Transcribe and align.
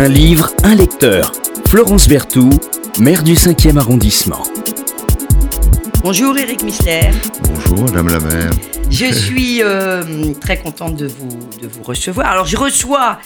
Un 0.00 0.06
livre, 0.06 0.52
un 0.62 0.76
lecteur. 0.76 1.32
Florence 1.66 2.06
Berthoud, 2.06 2.60
maire 3.00 3.24
du 3.24 3.34
5e 3.34 3.78
arrondissement. 3.78 4.44
Bonjour 6.04 6.38
Eric 6.38 6.62
Missler. 6.62 7.10
Bonjour 7.42 7.80
Madame 7.80 8.06
la 8.06 8.20
maire. 8.20 8.50
Je 8.90 9.06
suis 9.12 9.60
euh, 9.60 10.04
très 10.40 10.56
contente 10.56 10.94
de 10.94 11.08
vous, 11.08 11.40
de 11.60 11.66
vous 11.66 11.82
recevoir. 11.82 12.28
Alors 12.28 12.46
je 12.46 12.56
reçois 12.56 13.18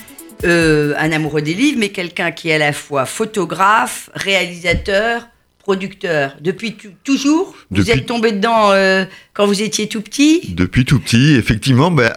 euh, 0.44 0.94
un 0.96 1.12
amoureux 1.12 1.42
des 1.42 1.52
livres, 1.52 1.76
mais 1.78 1.90
quelqu'un 1.90 2.30
qui 2.30 2.48
est 2.48 2.54
à 2.54 2.58
la 2.58 2.72
fois 2.72 3.04
photographe, 3.04 4.08
réalisateur, 4.14 5.28
producteur. 5.62 6.36
Depuis 6.40 6.76
toujours 7.04 7.54
Vous 7.70 7.90
êtes 7.90 8.06
tombé 8.06 8.32
dedans 8.32 8.72
euh, 8.72 9.04
quand 9.32 9.46
vous 9.46 9.62
étiez 9.62 9.88
tout 9.88 10.00
petit 10.00 10.54
Depuis 10.54 10.84
tout 10.84 10.98
petit, 10.98 11.34
effectivement. 11.34 11.90
Ben, 11.90 12.12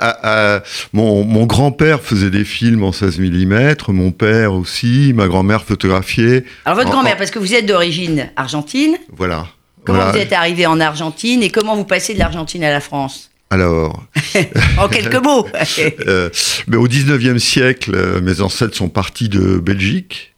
mon, 0.94 1.46
grand-père 1.46 2.02
faisait 2.02 2.32
des 2.32 2.46
films 2.46 2.84
en 2.84 2.92
16 2.92 3.20
mm, 3.20 3.76
mon 3.90 4.12
père 4.12 4.54
aussi, 4.54 5.14
ma 5.14 5.28
grand-mère 5.28 5.64
photographiait. 5.64 6.44
Alors 6.66 6.78
votre 6.78 6.92
grand-mère, 6.92 7.18
parce 7.18 7.32
que 7.32 7.40
vous 7.40 7.54
êtes 7.54 7.66
d'origine 7.66 8.30
argentine. 8.36 8.98
Voilà. 9.16 9.48
Comment 9.86 10.12
vous 10.12 10.18
êtes 10.18 10.34
arrivé 10.34 10.66
en 10.66 10.80
Argentine 10.80 11.44
et 11.44 11.50
comment 11.50 11.76
vous 11.76 11.86
passez 11.86 12.14
de 12.14 12.20
l'Argentine 12.20 12.64
à 12.64 12.72
la 12.72 12.82
France? 12.82 13.30
Alors, 13.52 14.04
en 14.78 14.88
quelques 14.88 15.24
mots. 15.24 15.48
euh, 16.08 16.30
mais 16.68 16.78
au 16.78 16.88
19e 16.88 17.38
siècle, 17.38 17.92
euh, 17.94 18.20
mes 18.22 18.42
ancêtres 18.42 18.76
sont 18.76 18.90
partis 18.90 19.30
de 19.30 19.58
Belgique 19.58 20.34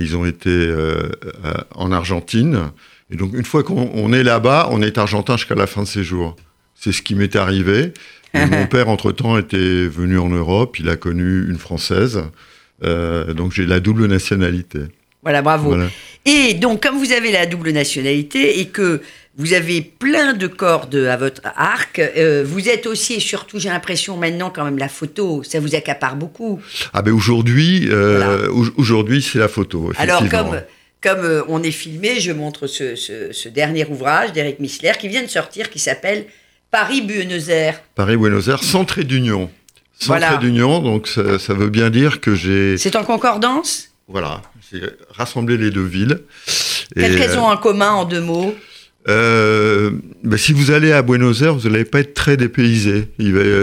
ils 0.00 0.16
ont 0.16 0.24
été 0.24 0.50
euh, 0.50 1.10
euh, 1.44 1.54
en 1.74 1.92
Argentine. 1.92 2.70
Et 3.10 3.16
donc, 3.16 3.32
une 3.34 3.44
fois 3.44 3.62
qu'on 3.62 4.12
est 4.12 4.22
là-bas, 4.22 4.68
on 4.70 4.82
est 4.82 4.98
argentin 4.98 5.36
jusqu'à 5.36 5.54
la 5.54 5.66
fin 5.66 5.82
de 5.82 5.88
ses 5.88 6.04
jours. 6.04 6.36
C'est 6.74 6.92
ce 6.92 7.02
qui 7.02 7.14
m'est 7.14 7.36
arrivé. 7.36 7.92
mon 8.34 8.66
père, 8.66 8.88
entre-temps, 8.88 9.36
était 9.36 9.86
venu 9.86 10.18
en 10.18 10.28
Europe. 10.28 10.78
Il 10.78 10.88
a 10.88 10.96
connu 10.96 11.48
une 11.48 11.58
Française. 11.58 12.22
Euh, 12.82 13.34
donc, 13.34 13.52
j'ai 13.52 13.66
la 13.66 13.80
double 13.80 14.06
nationalité. 14.06 14.78
Voilà, 15.22 15.42
bravo. 15.42 15.76
Et 16.24 16.54
donc, 16.54 16.82
comme 16.82 16.96
vous 16.96 17.12
avez 17.12 17.30
la 17.30 17.44
double 17.44 17.70
nationalité 17.70 18.60
et 18.60 18.68
que 18.68 19.02
vous 19.40 19.54
avez 19.54 19.80
plein 19.80 20.34
de 20.34 20.46
cordes 20.46 20.94
à 20.94 21.16
votre 21.16 21.40
arc. 21.56 21.98
Euh, 21.98 22.44
vous 22.46 22.68
êtes 22.68 22.86
aussi 22.86 23.14
et 23.14 23.20
surtout, 23.20 23.58
j'ai 23.58 23.70
l'impression 23.70 24.18
maintenant 24.18 24.50
quand 24.50 24.64
même 24.64 24.76
la 24.76 24.88
photo, 24.88 25.42
ça 25.42 25.60
vous 25.60 25.74
accapare 25.74 26.14
beaucoup. 26.16 26.60
Ah 26.92 27.00
ben 27.00 27.12
aujourd'hui, 27.12 27.88
euh, 27.90 28.50
aujourd'hui 28.76 29.22
c'est 29.22 29.38
la 29.38 29.48
photo. 29.48 29.92
Alors 29.96 30.28
comme 30.28 30.60
comme 31.00 31.24
euh, 31.24 31.42
on 31.48 31.62
est 31.62 31.70
filmé, 31.70 32.20
je 32.20 32.32
montre 32.32 32.66
ce, 32.66 33.48
dernier 33.48 33.86
ouvrage 33.86 34.32
d'Éric 34.32 34.60
Missler 34.60 34.92
qui 35.00 35.08
vient 35.08 35.22
de 35.22 35.28
sortir, 35.28 35.70
qui 35.70 35.78
s'appelle 35.78 36.26
Paris-Buenos 36.70 37.48
Aires. 37.48 37.80
Paris-Buenos 37.94 38.48
Aires, 38.48 38.62
sans 38.62 38.84
trait 38.84 39.04
d'union. 39.04 39.50
Sans 39.98 40.20
trait 40.20 40.36
d'union, 40.36 40.80
donc 40.80 41.08
ça, 41.08 41.54
veut 41.54 41.70
bien 41.70 41.88
dire 41.88 42.20
que 42.20 42.34
j'ai... 42.34 42.76
C'est 42.76 42.96
en 42.96 43.04
concordance? 43.04 43.88
Voilà, 44.08 44.42
j'ai 44.70 44.82
rassemblé 45.10 45.56
les 45.56 45.70
deux 45.70 45.84
villes. 45.84 46.20
Qu'est-ce 46.94 47.16
qu'elles 47.16 47.38
ont 47.38 47.48
en 47.48 47.56
commun 47.56 47.92
en 47.92 48.04
deux 48.04 48.20
mots? 48.20 48.54
Euh, 49.08 49.92
ben, 50.22 50.36
si 50.36 50.52
vous 50.52 50.70
allez 50.70 50.92
à 50.92 51.02
Buenos 51.02 51.42
Aires, 51.42 51.54
vous 51.54 51.68
n'allez 51.68 51.84
pas 51.84 52.00
être 52.00 52.14
très 52.14 52.36
dépaysé. 52.36 53.08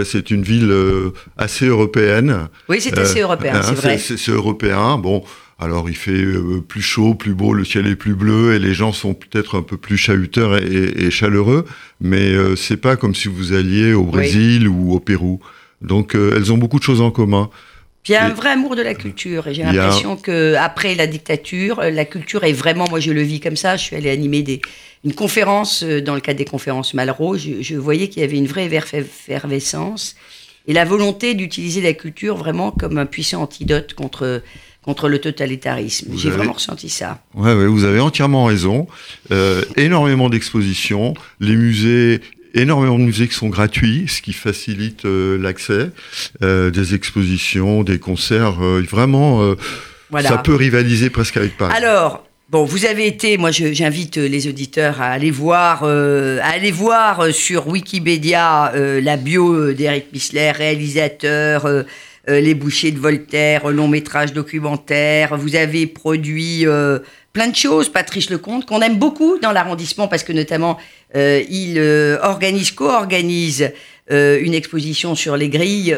C'est 0.04 0.30
une 0.30 0.42
ville 0.42 0.70
euh, 0.70 1.10
assez 1.36 1.66
européenne. 1.66 2.48
Oui, 2.68 2.80
c'est 2.80 2.98
assez 2.98 3.20
européen, 3.20 3.56
euh, 3.56 3.62
c'est 3.62 3.74
vrai. 3.74 3.98
C'est 3.98 4.30
européen. 4.32 4.98
Bon, 4.98 5.22
alors 5.60 5.88
il 5.88 5.96
fait 5.96 6.10
euh, 6.10 6.60
plus 6.66 6.82
chaud, 6.82 7.14
plus 7.14 7.34
beau, 7.34 7.52
le 7.52 7.64
ciel 7.64 7.86
est 7.86 7.96
plus 7.96 8.14
bleu 8.14 8.54
et 8.54 8.58
les 8.58 8.74
gens 8.74 8.92
sont 8.92 9.14
peut-être 9.14 9.56
un 9.56 9.62
peu 9.62 9.76
plus 9.76 9.96
chahuteurs 9.96 10.58
et, 10.58 11.06
et, 11.06 11.10
chaleureux, 11.10 11.64
mais 12.00 12.34
c'est 12.56 12.76
pas 12.76 12.96
comme 12.96 13.14
si 13.14 13.28
vous 13.28 13.52
alliez 13.52 13.92
au 13.92 14.04
Brésil 14.04 14.68
ou 14.68 14.92
au 14.92 15.00
Pérou. 15.00 15.40
Donc 15.82 16.14
elles 16.16 16.52
ont 16.52 16.58
beaucoup 16.58 16.78
de 16.78 16.84
choses 16.84 17.00
en 17.00 17.12
commun. 17.12 17.48
Il 18.06 18.12
y 18.12 18.14
a 18.14 18.24
un 18.24 18.30
vrai 18.30 18.50
amour 18.50 18.74
de 18.74 18.80
la 18.80 18.94
culture 18.94 19.48
et 19.48 19.54
j'ai 19.54 19.62
l'impression 19.62 20.16
que 20.16 20.54
après 20.54 20.94
la 20.94 21.06
dictature, 21.06 21.82
la 21.82 22.04
culture 22.06 22.44
est 22.44 22.52
vraiment, 22.52 22.86
moi 22.88 23.00
je 23.00 23.12
le 23.12 23.20
vis 23.20 23.40
comme 23.40 23.56
ça. 23.56 23.76
Je 23.76 23.84
suis 23.84 23.96
allée 23.96 24.08
animer 24.10 24.42
des, 24.42 24.62
une 25.04 25.14
conférence 25.14 25.82
euh, 25.82 26.00
dans 26.00 26.14
le 26.14 26.20
cadre 26.20 26.38
des 26.38 26.46
conférences 26.46 26.94
Malraux. 26.94 27.36
Je, 27.36 27.74
voyais 27.74 28.08
qu'il 28.08 28.22
y 28.22 28.24
avait 28.24 28.38
une 28.38 28.46
vraie 28.46 28.64
effervescence 28.64 30.16
et 30.66 30.72
la 30.72 30.84
volonté 30.84 31.34
d'utiliser 31.34 31.82
la 31.82 31.92
culture 31.92 32.36
vraiment 32.36 32.70
comme 32.70 32.98
un 32.98 33.06
puissant 33.06 33.42
antidote 33.42 33.94
contre 33.94 34.42
contre 34.82 35.10
le 35.10 35.18
totalitarisme. 35.18 36.12
J'ai 36.16 36.30
vraiment 36.30 36.54
ressenti 36.54 36.88
ça. 36.88 37.20
Ouais, 37.34 37.52
ouais, 37.52 37.66
vous 37.66 37.84
avez 37.84 38.00
entièrement 38.00 38.46
raison. 38.46 38.86
Euh, 39.30 39.62
énormément 39.76 40.30
d'expositions, 40.30 41.12
les 41.40 41.56
musées 41.56 42.22
énormément 42.58 42.98
de 42.98 43.04
musées 43.04 43.28
qui 43.28 43.34
sont 43.34 43.48
gratuits, 43.48 44.06
ce 44.08 44.22
qui 44.22 44.32
facilite 44.32 45.04
euh, 45.04 45.38
l'accès, 45.38 45.90
euh, 46.42 46.70
des 46.70 46.94
expositions, 46.94 47.82
des 47.82 47.98
concerts, 47.98 48.62
euh, 48.62 48.84
vraiment, 48.88 49.54
ça 50.20 50.38
peut 50.38 50.54
rivaliser 50.54 51.10
presque 51.10 51.36
avec 51.36 51.56
Paris. 51.56 51.74
Alors, 51.76 52.24
Bon, 52.50 52.64
vous 52.64 52.86
avez 52.86 53.06
été, 53.06 53.36
moi 53.36 53.50
j'invite 53.50 54.16
les 54.16 54.48
auditeurs 54.48 55.02
à 55.02 55.08
aller 55.08 55.30
voir, 55.30 55.84
à 55.84 56.48
aller 56.48 56.70
voir 56.70 57.30
sur 57.30 57.68
Wikipédia 57.68 58.72
la 58.74 59.16
bio 59.18 59.74
d'Eric 59.74 60.06
Missler, 60.14 60.52
réalisateur, 60.52 61.68
Les 62.26 62.54
Bouchers 62.54 62.92
de 62.92 62.98
Voltaire, 62.98 63.68
long 63.68 63.86
métrage 63.86 64.32
documentaire. 64.32 65.36
Vous 65.36 65.56
avez 65.56 65.86
produit 65.86 66.64
plein 67.38 67.46
de 67.46 67.54
choses, 67.54 67.88
Patrice 67.88 68.30
Lecomte, 68.30 68.66
qu'on 68.66 68.80
aime 68.80 68.98
beaucoup 68.98 69.38
dans 69.38 69.52
l'arrondissement 69.52 70.08
parce 70.08 70.24
que 70.24 70.32
notamment 70.32 70.76
euh, 71.14 71.40
il 71.48 71.78
euh, 71.78 72.18
organise, 72.20 72.72
co-organise 72.72 73.70
euh, 74.10 74.40
une 74.42 74.54
exposition 74.54 75.14
sur 75.14 75.36
les 75.36 75.48
grilles 75.48 75.96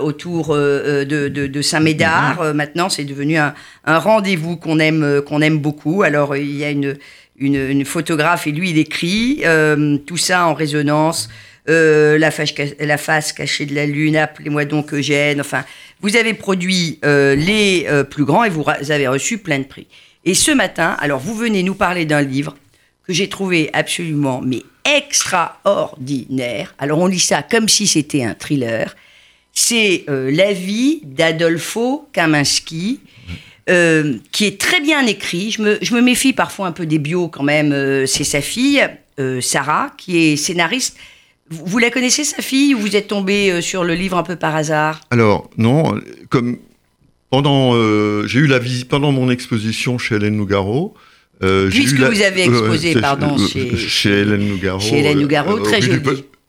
autour 0.00 0.56
de, 0.56 1.60
Saint-Médard. 1.60 2.42
Mhm. 2.42 2.52
maintenant, 2.52 2.88
c'est 2.88 3.04
devenu 3.04 3.36
un, 3.36 3.52
rendez-vous 3.84 4.56
qu'on 4.56 4.78
aime, 4.78 5.20
qu'on 5.26 5.42
aime 5.42 5.58
beaucoup. 5.58 6.04
Alors, 6.04 6.34
il 6.36 6.56
y 6.56 6.64
a 6.64 6.70
une, 6.70 6.96
une, 7.36 7.84
photographe 7.84 8.46
et 8.46 8.52
lui, 8.52 8.70
il 8.70 8.78
écrit 8.78 9.42
tout 10.06 10.16
ça 10.16 10.46
en 10.46 10.54
résonance. 10.54 11.28
la, 11.66 12.30
face, 12.30 12.54
la, 12.80 12.96
face, 12.96 13.34
cachée 13.34 13.66
de 13.66 13.74
la 13.74 13.84
lune, 13.84 14.16
appelez-moi 14.16 14.64
donc 14.64 14.94
Eugène. 14.94 15.42
Enfin, 15.42 15.64
vous 16.00 16.16
avez 16.16 16.32
produit 16.32 16.98
les 17.02 17.86
plus 18.08 18.24
grands 18.24 18.44
et 18.44 18.48
vous 18.48 18.64
avez 18.88 19.06
reçu 19.06 19.36
plein 19.36 19.58
de 19.58 19.64
prix. 19.64 19.86
Et 20.28 20.34
ce 20.34 20.50
matin, 20.50 20.94
alors 21.00 21.20
vous 21.20 21.34
venez 21.34 21.62
nous 21.62 21.74
parler 21.74 22.04
d'un 22.04 22.20
livre 22.20 22.54
que 23.06 23.14
j'ai 23.14 23.30
trouvé 23.30 23.70
absolument 23.72 24.42
mais 24.44 24.62
extraordinaire. 24.84 26.74
Alors 26.78 26.98
on 26.98 27.06
lit 27.06 27.18
ça 27.18 27.42
comme 27.42 27.66
si 27.66 27.86
c'était 27.86 28.24
un 28.24 28.34
thriller. 28.34 28.94
C'est 29.54 30.04
euh, 30.10 30.30
La 30.30 30.52
vie 30.52 31.00
d'Adolfo 31.02 32.10
Kaminski. 32.12 33.00
Euh, 33.70 34.18
qui 34.32 34.44
est 34.44 34.60
très 34.60 34.80
bien 34.80 35.06
écrit. 35.06 35.50
Je 35.50 35.62
me, 35.62 35.78
je 35.80 35.94
me, 35.94 36.02
méfie 36.02 36.34
parfois 36.34 36.66
un 36.66 36.72
peu 36.72 36.84
des 36.84 36.98
bios 36.98 37.28
quand 37.28 37.42
même. 37.42 37.72
Euh, 37.72 38.04
c'est 38.04 38.24
sa 38.24 38.42
fille, 38.42 38.86
Sarah, 39.40 39.92
qui 39.96 40.18
est 40.18 40.36
scénariste. 40.36 40.96
Vous, 41.50 41.78
la 41.78 41.90
connaissez, 41.90 42.24
sa 42.24 42.42
fille, 42.42 42.74
ou 42.74 42.78
vous 42.78 42.96
êtes 42.96 43.08
tombé 43.08 43.60
sur 43.60 43.84
le 43.84 43.94
livre 43.94 44.16
un 44.16 44.22
peu 44.22 44.36
par 44.36 44.56
hasard? 44.56 45.00
Alors, 45.10 45.50
non, 45.56 45.98
comme 46.30 46.58
pendant, 47.30 47.72
euh, 47.74 48.26
j'ai 48.26 48.40
eu 48.40 48.46
la 48.46 48.58
visite 48.58 48.88
pendant 48.88 49.12
mon 49.12 49.30
exposition 49.30 49.98
chez 49.98 50.16
Hélène 50.16 50.36
Nougaro. 50.36 50.94
Euh, 51.42 51.70
Puisque 51.70 52.00
vous 52.00 52.22
avez 52.22 52.44
exposé, 52.44 53.00
pardon, 53.00 53.36
chez, 53.38 53.76
chez 53.76 54.20
Hélène 54.20 54.48
Nougaro. 54.48 54.80
Chez 54.80 54.98
Hélène 54.98 55.20
Nougaro, 55.20 55.58
euh, 55.58 55.62
très 55.62 55.80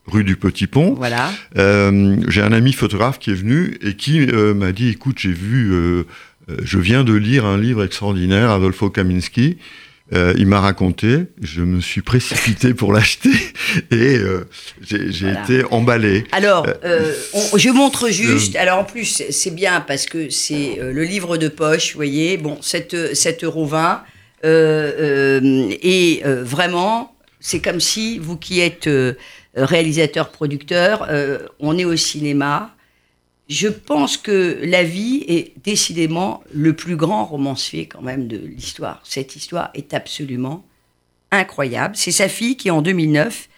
rue 0.08 0.24
du 0.24 0.36
Petit 0.36 0.66
Pont. 0.66 0.96
Voilà. 0.96 1.32
Euh, 1.58 2.16
j'ai 2.28 2.42
un 2.42 2.52
ami 2.52 2.74
photographe 2.74 3.20
qui 3.20 3.30
est 3.30 3.36
venu 3.36 3.78
et 3.84 3.94
qui 3.94 4.22
euh, 4.22 4.56
m'a 4.56 4.72
dit, 4.72 4.90
écoute, 4.90 5.18
j'ai 5.20 5.32
vu, 5.32 5.72
je 6.64 6.80
viens 6.80 7.04
de 7.04 7.14
lire 7.14 7.46
un 7.46 7.58
livre 7.60 7.84
extraordinaire, 7.84 8.50
Adolfo 8.50 8.90
Kaminski. 8.90 9.58
Euh, 10.14 10.34
il 10.38 10.48
m'a 10.48 10.60
raconté, 10.60 11.26
je 11.42 11.62
me 11.62 11.82
suis 11.82 12.02
précipité 12.02 12.74
pour 12.74 12.94
l'acheter 12.94 13.30
et 13.92 14.18
euh, 14.18 14.48
j'ai 14.82 15.30
été 15.30 15.64
emballé. 15.70 16.24
Alors, 16.32 16.66
euh, 16.84 17.14
je 17.56 17.70
montre 17.70 18.10
juste, 18.10 18.56
alors 18.56 18.80
en 18.80 18.84
plus 18.84 19.24
c'est 19.30 19.54
bien 19.54 19.82
parce 19.82 20.08
que 20.08 20.30
c'est 20.30 20.80
le 20.82 21.04
livre 21.04 21.38
de 21.38 21.48
poche, 21.48 21.92
vous 21.92 21.98
voyez, 21.98 22.38
bon, 22.38 22.58
7, 22.62 23.14
7 23.16 23.44
euros 23.44 23.68
20, 23.68 24.02
et 24.44 26.24
vraiment, 26.24 27.16
c'est 27.40 27.60
comme 27.60 27.80
si 27.80 28.18
vous 28.18 28.38
qui 28.38 28.62
êtes 28.62 28.90
réalisateur-producteur, 29.56 31.08
on 31.60 31.78
est 31.78 31.86
au 31.86 31.96
cinéma, 31.96 32.76
je 33.50 33.68
pense 33.68 34.16
que 34.16 34.60
la 34.64 34.84
vie 34.84 35.26
est 35.28 35.54
décidément 35.64 36.44
le 36.54 36.74
plus 36.74 36.96
grand 36.96 37.26
romancier 37.26 37.88
quand 37.88 38.02
même 38.02 38.28
de 38.28 38.38
l'histoire. 38.38 39.02
Cette 39.04 39.36
histoire 39.36 39.72
est 39.74 39.96
absolument 39.96 40.64
incroyable. 41.32 41.96
C'est 41.96 42.12
sa 42.12 42.30
fille 42.30 42.58
qui, 42.58 42.70
en 42.70 42.84
2009, 42.84 43.50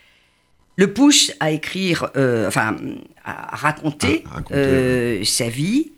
le 0.78 0.94
pousse 0.94 1.34
à 1.42 1.52
écrire, 1.52 2.10
euh, 2.16 2.48
enfin, 2.48 2.78
à 3.26 3.56
raconter, 3.56 4.24
euh, 4.52 5.24
sa 5.26 5.50
vie. 5.50 5.92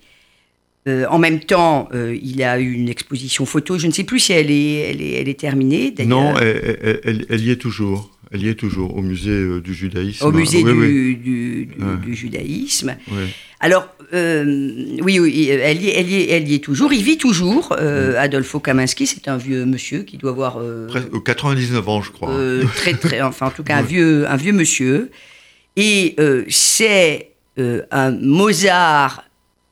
Euh, 0.87 1.05
en 1.09 1.19
même 1.19 1.39
temps, 1.39 1.87
il 1.93 2.41
a 2.43 2.59
eu 2.59 2.73
une 2.73 2.89
exposition 2.89 3.45
photo. 3.45 3.77
Je 3.77 3.85
ne 3.85 3.91
sais 3.91 4.03
plus 4.03 4.19
si 4.19 4.33
elle 4.33 4.49
est, 4.49 4.89
elle 4.89 5.01
est, 5.01 5.11
elle 5.21 5.29
est 5.29 5.39
terminée. 5.39 5.93
Non, 6.05 6.35
elle, 6.39 7.25
elle, 7.29 7.41
y 7.41 7.51
est 7.51 7.61
toujours. 7.61 8.09
Elle 8.33 8.43
y 8.43 8.49
est 8.49 8.55
toujours, 8.55 8.97
au 8.97 9.01
musée 9.01 9.29
euh, 9.29 9.61
du 9.61 9.73
judaïsme. 9.75 10.25
Au 10.25 10.31
musée 10.31 10.63
Oui, 10.63 10.73
du, 10.73 10.79
oui. 10.79 11.15
du- 11.15 11.65
du- 11.67 11.83
Ouais. 11.83 11.97
du 12.03 12.15
judaïsme. 12.15 12.95
Ouais. 13.11 13.27
Alors, 13.59 13.87
euh, 14.13 14.43
oui, 15.01 15.19
oui, 15.19 15.47
elle 15.49 15.81
y, 15.81 15.87
est, 15.89 15.99
elle, 15.99 16.09
y 16.09 16.15
est, 16.15 16.29
elle 16.31 16.47
y 16.49 16.55
est 16.55 16.63
toujours. 16.63 16.91
Il 16.93 17.03
vit 17.03 17.17
toujours. 17.17 17.75
euh, 17.79 18.15
Adolfo 18.17 18.59
Kaminski, 18.59 19.05
c'est 19.05 19.27
un 19.27 19.37
vieux 19.37 19.65
monsieur 19.65 20.01
qui 20.03 20.17
doit 20.17 20.31
avoir 20.31 20.57
euh, 20.57 20.87
Presque- 20.87 21.13
euh, 21.13 21.19
99 21.19 21.87
ans, 21.87 22.01
je 22.01 22.11
crois. 22.11 22.31
euh, 22.31 22.63
très, 22.75 22.93
très, 22.95 23.21
enfin, 23.21 23.47
en 23.47 23.51
tout 23.51 23.63
cas, 23.63 23.77
un 23.77 23.81
vieux, 23.83 24.27
un 24.27 24.35
vieux 24.35 24.51
monsieur. 24.51 25.11
Et 25.75 26.15
euh, 26.19 26.43
c'est 26.49 27.29
euh, 27.59 27.83
un 27.91 28.11
Mozart 28.11 29.23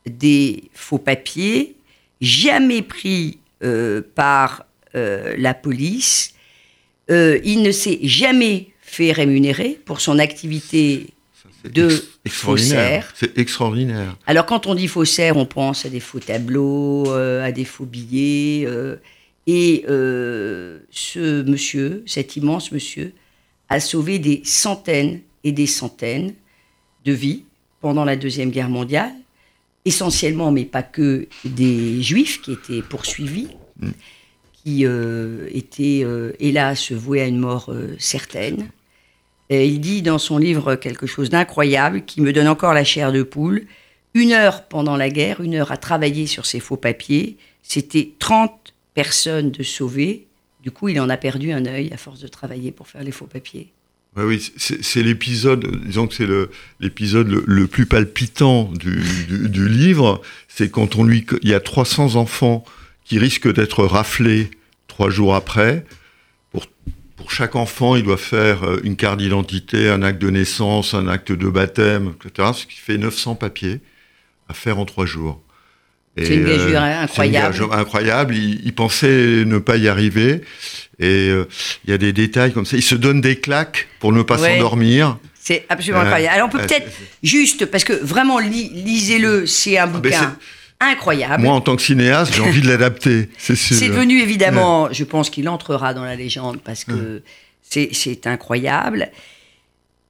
des 0.08 0.64
faux 0.74 0.98
papiers, 1.00 1.76
jamais 2.22 2.82
pris 2.84 3.40
euh, 3.64 4.02
par 4.16 4.66
euh, 4.96 5.34
la 5.38 5.54
police. 5.54 6.34
Euh, 7.12 7.40
il 7.44 7.62
ne 7.62 7.72
s'est 7.72 8.00
jamais 8.04 8.70
fait 8.82 9.12
rémunérer 9.12 9.80
pour 9.86 10.02
son 10.02 10.18
activité 10.18 11.08
Ça, 11.34 11.70
de 11.70 11.90
faussaire. 12.28 13.12
C'est 13.16 13.38
extraordinaire. 13.38 14.16
Alors 14.26 14.46
quand 14.46 14.68
on 14.68 14.76
dit 14.76 14.88
faussaire, 14.88 15.38
on 15.38 15.46
pense 15.46 15.86
à 15.86 15.90
des 15.90 16.00
faux 16.00 16.20
tableaux, 16.20 17.12
euh, 17.12 17.44
à 17.44 17.52
des 17.52 17.66
faux 17.66 17.86
billets. 17.86 18.66
euh, 18.66 18.98
et 19.48 19.84
ce 20.92 21.44
monsieur, 21.44 22.04
cet 22.06 22.38
immense 22.38 22.72
monsieur, 22.72 23.14
a 23.70 23.80
sauvé 23.80 24.20
des 24.20 24.42
centaines 24.46 25.22
et 25.44 25.52
des 25.52 25.68
centaines 25.68 26.34
de 27.06 27.12
vies 27.12 27.44
pendant 27.82 28.06
la 28.06 28.16
Deuxième 28.16 28.52
Guerre 28.52 28.70
mondiale, 28.70 29.12
essentiellement, 29.84 30.52
mais 30.52 30.66
pas 30.66 30.84
que, 30.84 31.28
des 31.44 32.02
juifs 32.02 32.42
qui 32.42 32.54
étaient 32.54 32.84
poursuivis, 32.84 33.48
qui 34.64 34.86
euh, 34.86 35.48
étaient, 35.54 36.02
euh, 36.04 36.34
hélas, 36.40 36.92
voués 36.92 37.22
à 37.22 37.28
une 37.28 37.40
mort 37.40 37.70
euh, 37.70 37.96
certaine. 38.00 38.70
Et 39.50 39.68
il 39.68 39.80
dit 39.80 40.02
dans 40.02 40.18
son 40.20 40.38
livre 40.38 40.76
quelque 40.76 41.08
chose 41.08 41.30
d'incroyable 41.30 42.06
qui 42.06 42.22
me 42.22 42.32
donne 42.32 42.48
encore 42.48 42.74
la 42.74 42.84
chair 42.84 43.12
de 43.12 43.24
poule. 43.24 43.64
Une 44.14 44.32
heure 44.32 44.68
pendant 44.68 44.98
la 44.98 45.10
guerre, 45.10 45.42
une 45.42 45.56
heure 45.56 45.72
à 45.72 45.78
travailler 45.78 46.28
sur 46.28 46.46
ces 46.46 46.60
faux 46.60 46.78
papiers, 46.78 47.38
c'était 47.64 48.12
30 48.20 48.74
personnes 48.94 49.52
de 49.52 49.64
sauvées. 49.64 50.28
Du 50.64 50.72
coup, 50.72 50.90
il 50.90 51.00
en 51.00 51.10
a 51.10 51.18
perdu 51.18 51.52
un 51.52 51.66
œil 51.66 51.92
à 51.94 51.98
force 51.98 52.20
de 52.20 52.28
travailler 52.28 52.72
pour 52.72 52.88
faire 52.88 53.04
les 53.04 53.12
faux 53.12 53.26
papiers. 53.26 53.72
Ouais, 54.18 54.26
oui, 54.26 54.52
c'est 54.58 55.02
l'épisode, 55.04 55.66
disons 55.86 56.06
que 56.06 56.14
c'est 56.14 56.28
l'épisode 56.82 57.30
le, 57.46 57.68
plus 57.68 57.86
palpitant 57.86 58.66
du, 58.66 59.02
du- 59.30 59.48
du 59.50 59.70
livre. 59.70 60.22
C'est 60.50 60.70
quand 60.70 60.98
on 60.98 61.06
lui, 61.06 61.26
il 61.42 61.50
y 61.50 61.54
a 61.54 61.62
300 61.62 62.16
enfants 62.16 62.66
qui 63.12 63.20
risquent 63.20 63.54
d'être 63.54 63.84
raflés 63.84 64.50
trois 64.88 65.10
jours 65.10 65.36
après. 65.36 65.84
Pour, 66.54 66.66
pour 67.18 67.30
chaque 67.30 67.58
enfant, 67.58 67.98
il 67.98 68.04
doit 68.04 68.16
faire 68.16 68.64
euh, 68.64 68.80
une 68.86 68.96
carte 68.96 69.18
d'identité, 69.20 69.90
un 69.90 70.02
acte 70.02 70.22
de 70.22 70.30
naissance, 70.30 70.94
un 70.94 71.10
acte 71.10 71.34
de 71.34 71.50
baptême, 71.50 72.14
etc. 72.26 72.52
Ce 72.56 72.66
qui 72.66 72.78
fait 72.80 72.98
900 72.98 73.36
papiers 73.36 73.82
à 74.48 74.54
faire 74.54 74.80
en 74.80 74.86
trois 74.86 75.06
jours. 75.06 75.42
C'est 76.18 76.36
une 76.36 76.46
gageure 76.46 76.62
euh, 76.62 76.70
c'est 76.70 76.78
une 76.78 77.04
incroyable. 77.04 77.52
gageure 77.54 77.74
incroyable. 77.74 78.34
Il, 78.36 78.62
il 78.64 78.74
pensait 78.74 79.44
ne 79.44 79.58
pas 79.58 79.76
y 79.76 79.90
arriver. 79.90 80.40
Et 81.00 81.28
euh, 81.32 81.50
il 81.84 81.90
y 81.92 81.94
a 81.94 81.98
des 81.98 82.14
détails 82.14 82.54
comme 82.54 82.66
ça. 82.66 82.78
Il 82.78 82.82
se 82.82 82.96
donne 82.96 83.20
des 83.20 83.42
claques 83.42 83.90
pour 84.00 84.14
ne 84.14 84.22
pas 84.24 84.40
Ouais. 84.40 84.54
s'endormir. 84.54 85.18
C'est 85.38 85.66
absolument 85.68 86.04
incroyable. 86.04 86.34
Alors 86.36 86.48
on 86.48 86.52
peut 86.52 86.66
peut-être 86.66 86.90
juste, 87.24 87.66
parce 87.66 87.84
que 87.84 87.92
vraiment, 87.92 88.40
li- 88.40 88.70
lisez-le, 88.74 89.46
c'est 89.48 89.78
un 89.78 89.88
ben, 89.88 90.00
bouquin 90.00 90.38
incroyable. 90.82 91.44
Moi, 91.44 91.54
en 91.54 91.62
tant 91.62 91.76
que 91.76 91.82
cinéaste, 91.82 92.34
j'ai 92.34 92.42
envie 92.42 92.62
de 92.62 92.68
l'adapter. 92.68 93.30
C'est 93.38 93.56
sûr. 93.56 93.76
C'est 93.78 93.88
devenu 93.90 94.20
évidemment, 94.22 94.92
je 94.92 95.04
pense 95.04 95.30
qu'il 95.30 95.48
entrera 95.48 95.94
dans 95.94 96.04
la 96.04 96.16
légende 96.16 96.60
parce 96.62 96.84
que 96.84 97.22
c'est- 97.62 97.90
c'est 97.94 98.28
incroyable. 98.28 99.10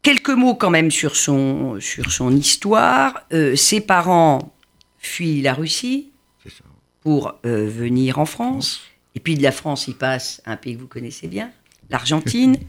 Quelques 0.01 0.29
mots 0.31 0.55
quand 0.55 0.71
même 0.71 0.89
sur 0.89 1.15
son, 1.15 1.79
sur 1.79 2.11
son 2.11 2.35
histoire. 2.35 3.21
Euh, 3.33 3.55
ses 3.55 3.81
parents 3.81 4.51
fuient 4.97 5.41
la 5.43 5.53
Russie 5.53 6.09
ça. 6.45 6.63
pour 7.01 7.35
euh, 7.45 7.67
venir 7.69 8.17
en 8.17 8.25
France. 8.25 8.81
Et 9.13 9.19
puis 9.19 9.35
de 9.35 9.43
la 9.43 9.51
France, 9.51 9.87
il 9.87 9.95
passe 9.95 10.41
à 10.45 10.53
un 10.53 10.57
pays 10.57 10.75
que 10.75 10.81
vous 10.81 10.87
connaissez 10.87 11.27
bien, 11.27 11.51
l'Argentine. 11.89 12.57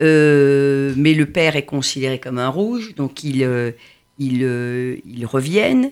Euh, 0.00 0.94
mais 0.96 1.12
le 1.12 1.26
père 1.26 1.56
est 1.56 1.64
considéré 1.64 2.20
comme 2.20 2.38
un 2.38 2.48
rouge, 2.50 2.94
donc 2.94 3.24
ils, 3.24 3.42
ils, 4.20 4.42
ils 5.04 5.26
reviennent. 5.26 5.90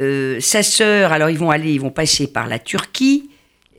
Euh, 0.00 0.38
sa 0.40 0.62
sœur, 0.62 1.12
alors 1.12 1.28
ils 1.30 1.38
vont 1.38 1.50
aller, 1.50 1.72
ils 1.74 1.80
vont 1.80 1.90
passer 1.90 2.26
par 2.26 2.46
la 2.46 2.58
Turquie. 2.58 3.28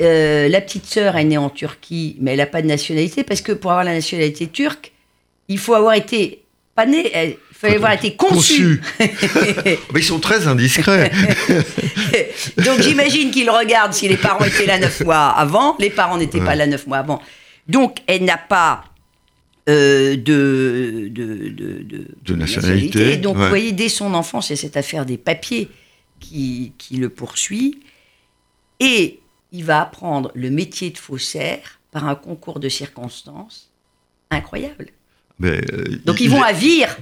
Euh, 0.01 0.47
la 0.49 0.61
petite 0.61 0.85
sœur 0.85 1.15
est 1.17 1.23
née 1.23 1.37
en 1.37 1.49
Turquie, 1.49 2.17
mais 2.19 2.31
elle 2.31 2.37
n'a 2.37 2.45
pas 2.45 2.61
de 2.61 2.67
nationalité 2.67 3.23
parce 3.23 3.41
que 3.41 3.51
pour 3.51 3.71
avoir 3.71 3.83
la 3.85 3.93
nationalité 3.93 4.47
turque, 4.47 4.91
il 5.47 5.57
faut 5.59 5.73
avoir 5.73 5.93
été 5.95 6.43
pas 6.75 6.85
né, 6.85 7.11
euh, 7.15 7.25
il 7.25 7.37
faut 7.69 7.75
avoir 7.75 7.91
été 7.93 8.15
conçu. 8.15 8.81
Mais 8.99 9.99
ils 9.99 10.03
sont 10.03 10.19
très 10.19 10.47
indiscrets. 10.47 11.11
Donc 12.65 12.81
j'imagine 12.81 13.29
qu'il 13.29 13.49
regarde 13.49 13.93
si 13.93 14.07
les 14.07 14.17
parents 14.17 14.43
étaient 14.45 14.65
là 14.65 14.79
neuf 14.79 15.01
mois 15.01 15.27
avant. 15.29 15.75
Les 15.79 15.89
parents 15.91 16.17
n'étaient 16.17 16.39
pas 16.39 16.55
là 16.55 16.65
neuf 16.65 16.87
mois 16.87 16.97
avant. 16.99 17.21
Donc 17.67 17.97
elle 18.07 18.23
n'a 18.25 18.37
pas 18.37 18.85
euh, 19.69 20.15
de, 20.15 21.07
de, 21.11 21.49
de, 21.49 21.83
de- 21.83 22.07
De 22.25 22.35
nationalité, 22.35 23.17
Donc 23.17 23.35
ouais. 23.37 23.43
vous 23.43 23.49
voyez, 23.49 23.71
dès 23.73 23.89
son 23.89 24.13
enfance, 24.15 24.49
il 24.49 24.53
y 24.53 24.57
a 24.57 24.57
cette 24.61 24.77
affaire 24.77 25.05
des 25.05 25.17
papiers 25.17 25.67
qui, 26.21 26.71
qui 26.77 26.95
le 26.97 27.09
poursuit. 27.09 27.81
Et 28.79 29.19
il 29.51 29.65
va 29.65 29.81
apprendre 29.81 30.31
le 30.33 30.49
métier 30.49 30.89
de 30.91 30.97
faussaire 30.97 31.79
par 31.91 32.07
un 32.07 32.15
concours 32.15 32.59
de 32.61 32.69
circonstances 32.69 33.69
incroyable. 34.29 34.87
Mais, 35.39 35.59
euh, 35.73 35.99
Donc 36.05 36.21
ils 36.21 36.29
vont 36.29 36.41
à 36.41 36.53
Vire. 36.53 36.95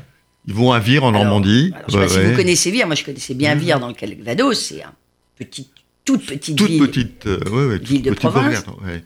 ils 0.48 0.54
vont 0.56 0.72
à 0.72 0.80
Vire 0.80 1.04
en 1.04 1.10
Alors- 1.10 1.24
Normandie. 1.26 1.72
alors, 1.76 1.90
je 1.90 1.98
ne 1.98 2.00
sais 2.00 2.00
Ouais, 2.00 2.06
pas 2.08 2.10
si 2.14 2.18
ouais. 2.20 2.32
vous 2.32 2.36
connaissez 2.38 2.72
Vire. 2.72 2.88
Moi, 2.88 2.96
je 2.96 3.04
connaissais 3.04 3.36
bien 3.36 3.54
Vire 3.56 3.80
dans 3.80 3.88
le 3.90 3.94
Calvados. 3.94 4.58
C'est 4.60 4.82
un 4.84 4.94
petit, 5.38 5.70
toute 6.06 6.26
petite 6.26 6.58
toute 6.58 6.68
ville. 6.70 6.80
petite, 6.80 7.28
euh, 7.28 7.40
ouais, 7.52 7.66
ouais, 7.74 7.78
toute 7.80 7.88
ville 7.88 8.02
de 8.02 8.10
petite 8.10 8.20
province. 8.30 8.66
bourgade. 8.66 9.04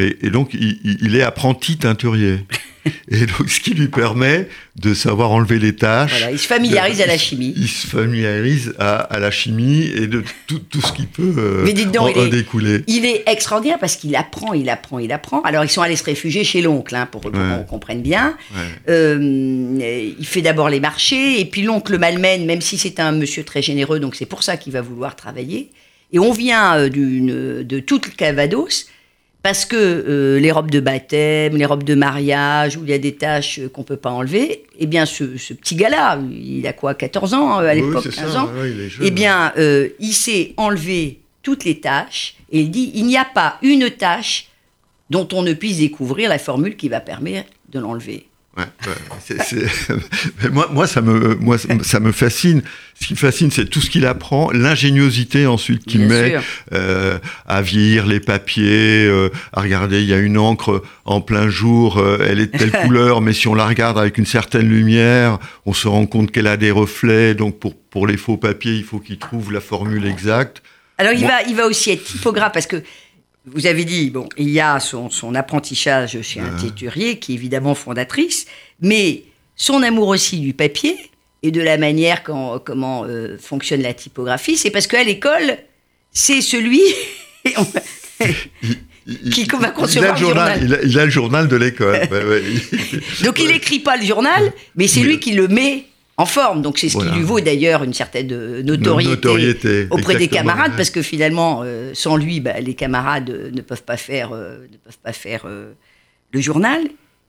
Mais 0.00 0.16
et 0.22 0.30
donc 0.30 0.50
il, 0.54 1.14
est 1.16 1.22
apprenti 1.22 1.76
teinturier. 1.76 2.38
et 3.10 3.26
donc 3.26 3.50
ce 3.50 3.60
qui 3.60 3.74
lui 3.74 3.88
permet 3.88 4.48
de 4.80 4.94
savoir 4.94 5.30
enlever 5.32 5.58
les 5.58 5.74
tâches. 5.76 6.12
Voilà, 6.12 6.30
il 6.32 6.38
se 6.38 6.46
familiarise 6.46 7.00
à 7.02 7.06
la 7.06 7.18
chimie. 7.18 7.52
Il 7.56 7.68
se 7.68 7.86
familiarise 7.86 8.74
à, 8.78 8.96
à 8.96 9.18
la 9.18 9.30
chimie 9.30 9.82
et 9.82 10.06
de 10.06 10.24
tout, 10.46 10.60
tout 10.60 10.80
ce 10.80 10.92
qui 10.92 11.04
peut 11.04 11.34
euh, 11.36 11.62
Mais 11.64 11.74
dites 11.74 11.90
donc, 11.92 12.16
en, 12.16 12.20
il 12.22 12.28
est- 12.28 12.30
découler. 12.30 12.82
Il 12.86 13.04
est 13.04 13.24
extraordinaire 13.26 13.78
parce 13.78 13.96
qu'il 13.96 14.16
apprend, 14.16 14.54
il 14.54 14.70
apprend, 14.70 14.98
il 14.98 15.12
apprend. 15.12 15.42
Alors, 15.42 15.64
ils 15.64 15.68
sont 15.70 15.82
allés 15.82 15.96
se 15.96 16.04
réfugier 16.04 16.42
chez 16.44 16.62
l'oncle, 16.62 16.94
hein, 16.94 17.06
pour, 17.10 17.20
pour 17.20 17.30
Ouais. 17.32 17.38
qu'on 17.58 17.64
comprenne 17.64 18.00
bien. 18.00 18.36
Ouais. 18.54 18.60
Euh, 18.88 20.14
il 20.18 20.26
fait 20.26 20.42
d'abord 20.42 20.68
les 20.70 20.80
marchés, 20.80 21.40
et 21.40 21.44
puis 21.44 21.62
l'oncle 21.62 21.98
malmène, 21.98 22.46
même 22.46 22.60
si 22.62 22.78
c'est 22.78 23.00
un 23.00 23.12
monsieur 23.12 23.44
très 23.44 23.60
généreux, 23.62 24.00
donc 24.00 24.14
c'est 24.16 24.26
pour 24.26 24.42
ça 24.42 24.56
qu'il 24.56 24.72
va 24.72 24.80
vouloir 24.80 25.16
travailler. 25.16 25.70
Et 26.12 26.18
on 26.18 26.32
vient 26.32 26.76
euh, 26.78 26.88
de 27.62 27.78
tout 27.80 28.00
le 28.04 28.10
Calvados, 28.16 28.86
parce 29.42 29.64
que 29.64 29.76
euh, 29.76 30.38
les 30.38 30.52
robes 30.52 30.70
de 30.70 30.80
baptême, 30.80 31.56
les 31.56 31.64
robes 31.64 31.82
de 31.84 31.94
mariage, 31.94 32.76
où 32.76 32.84
il 32.84 32.90
y 32.90 32.92
a 32.92 32.98
des 32.98 33.14
tâches 33.14 33.60
qu'on 33.72 33.82
peut 33.84 33.96
pas 33.96 34.10
enlever, 34.10 34.64
eh 34.78 34.86
bien, 34.86 35.06
ce, 35.06 35.36
ce 35.38 35.54
petit 35.54 35.76
gars-là, 35.76 36.20
il 36.30 36.66
a 36.66 36.72
quoi, 36.72 36.94
14 36.94 37.34
ans 37.34 37.60
euh, 37.60 37.66
à 37.68 37.74
Oui, 37.74 37.80
l'époque, 37.80 38.04
ça, 38.12 38.22
15 38.22 38.36
ans 38.36 38.50
ouais, 38.58 38.70
il 38.70 38.80
est 38.80 38.88
jeune. 38.88 39.06
eh 39.06 39.10
bien, 39.10 39.52
euh, 39.56 39.88
il 39.98 40.12
sait 40.12 40.52
enlever 40.56 41.20
toutes 41.42 41.64
les 41.64 41.80
tâches 41.80 42.34
et 42.52 42.60
il 42.60 42.70
dit 42.70 42.92
il 42.94 43.06
n'y 43.06 43.16
a 43.16 43.24
pas 43.24 43.56
une 43.62 43.88
tâche 43.90 44.48
dont 45.08 45.26
on 45.32 45.42
ne 45.42 45.54
puisse 45.54 45.78
découvrir 45.78 46.28
la 46.28 46.38
formule 46.38 46.76
qui 46.76 46.88
va 46.88 47.00
permettre 47.00 47.48
de 47.70 47.80
l'enlever. 47.80 48.26
Ouais, 48.60 48.92
ouais, 49.30 50.50
moi, 50.52 50.68
moi, 50.72 50.86
ça 50.86 51.00
me, 51.00 51.34
moi, 51.36 51.56
ça 51.58 52.00
me 52.00 52.12
fascine. 52.12 52.62
Ce 53.00 53.06
qui 53.06 53.14
me 53.14 53.18
fascine, 53.18 53.50
c'est 53.50 53.64
tout 53.64 53.80
ce 53.80 53.88
qu'il 53.88 54.04
apprend, 54.06 54.50
l'ingéniosité 54.52 55.46
ensuite 55.46 55.84
qu'il 55.84 56.02
met 56.02 56.36
euh, 56.72 57.18
à 57.46 57.62
vieillir 57.62 58.06
les 58.06 58.20
papiers, 58.20 59.06
euh, 59.06 59.30
à 59.52 59.62
regarder. 59.62 60.02
Il 60.02 60.08
y 60.08 60.14
a 60.14 60.18
une 60.18 60.36
encre 60.36 60.82
en 61.04 61.20
plein 61.20 61.48
jour, 61.48 61.98
euh, 61.98 62.26
elle 62.28 62.40
est 62.40 62.52
de 62.52 62.58
telle 62.58 62.72
couleur, 62.84 63.20
mais 63.20 63.32
si 63.32 63.48
on 63.48 63.54
la 63.54 63.66
regarde 63.66 63.98
avec 63.98 64.18
une 64.18 64.26
certaine 64.26 64.68
lumière, 64.68 65.38
on 65.64 65.72
se 65.72 65.88
rend 65.88 66.06
compte 66.06 66.30
qu'elle 66.30 66.46
a 66.46 66.56
des 66.56 66.70
reflets. 66.70 67.34
Donc, 67.34 67.58
pour 67.58 67.74
pour 67.90 68.06
les 68.06 68.16
faux 68.16 68.36
papiers, 68.36 68.74
il 68.74 68.84
faut 68.84 69.00
qu'il 69.00 69.18
trouve 69.18 69.52
la 69.52 69.60
formule 69.60 70.06
exacte. 70.06 70.62
Alors, 70.98 71.12
il, 71.12 71.26
va, 71.26 71.42
il 71.42 71.56
va 71.56 71.66
aussi 71.66 71.90
être 71.90 72.04
typographe 72.04 72.52
parce 72.52 72.66
que 72.66 72.82
vous 73.46 73.66
avez 73.66 73.84
dit, 73.84 74.10
bon, 74.10 74.28
il 74.36 74.50
y 74.50 74.60
a 74.60 74.78
son, 74.80 75.08
son 75.10 75.34
apprentissage 75.34 76.20
chez 76.22 76.40
un 76.40 76.56
téturier 76.56 77.18
qui 77.18 77.32
est 77.32 77.34
évidemment 77.36 77.74
fondatrice, 77.74 78.46
mais 78.80 79.24
son 79.56 79.82
amour 79.82 80.08
aussi 80.08 80.40
du 80.40 80.52
papier 80.54 80.96
et 81.42 81.50
de 81.50 81.60
la 81.62 81.78
manière 81.78 82.22
quand- 82.22 82.58
comment 82.58 83.04
euh, 83.04 83.38
fonctionne 83.38 83.82
la 83.82 83.94
typographie, 83.94 84.56
c'est 84.58 84.70
parce 84.70 84.86
qu'à 84.86 85.02
l'école, 85.04 85.56
c'est 86.12 86.42
celui. 86.42 86.80
Il- 89.06 89.30
Qui 89.30 89.40
il- 89.42 89.56
va 89.56 89.68
il 89.68 89.72
concevoir 89.72 90.12
a 90.12 90.14
le 90.14 90.20
le 90.20 90.26
journal, 90.26 90.60
journal. 90.60 90.62
il 90.62 90.74
a, 90.74 90.82
il 90.90 90.98
a 91.00 91.04
le 91.06 91.10
journal 91.10 91.48
de 91.48 91.56
l'école. 91.56 91.96
Ouais, 92.10 92.22
ouais. 92.24 92.42
Donc 93.24 93.38
il 93.40 93.48
n'écrit 93.48 93.80
pas 93.80 93.96
le 93.96 94.04
journal, 94.04 94.52
mais 94.76 94.86
c'est 94.86 95.00
Oui. 95.00 95.06
lui 95.06 95.20
qui 95.20 95.32
le 95.32 95.48
met 95.48 95.84
en 96.20 96.26
forme. 96.26 96.60
Donc 96.62 96.78
c'est 96.78 96.88
ce 96.88 96.94
Voilà. 96.94 97.10
qui 97.12 97.16
lui 97.18 97.24
vaut 97.24 97.40
d'ailleurs 97.40 97.82
une 97.82 97.94
certaine 97.94 98.30
euh, 98.32 98.62
notoriété, 98.62 99.10
Notoriété, 99.10 99.86
auprès 99.90 100.16
des 100.16 100.28
camarades, 100.28 100.72
parce 100.76 100.90
que 100.90 101.02
finalement, 101.02 101.62
euh, 101.64 101.92
sans 101.94 102.16
lui, 102.16 102.40
bah, 102.40 102.60
les 102.60 102.74
camarades 102.74 103.30
euh, 103.30 103.50
ne 103.50 103.62
peuvent 103.62 103.82
pas 103.84 103.96
faire, 103.96 104.30
euh, 104.32 104.66
ne 104.70 104.76
peuvent 104.76 104.98
pas 105.02 105.12
faire 105.12 105.42
euh, 105.46 105.72
le 106.32 106.40
journal. 106.40 106.80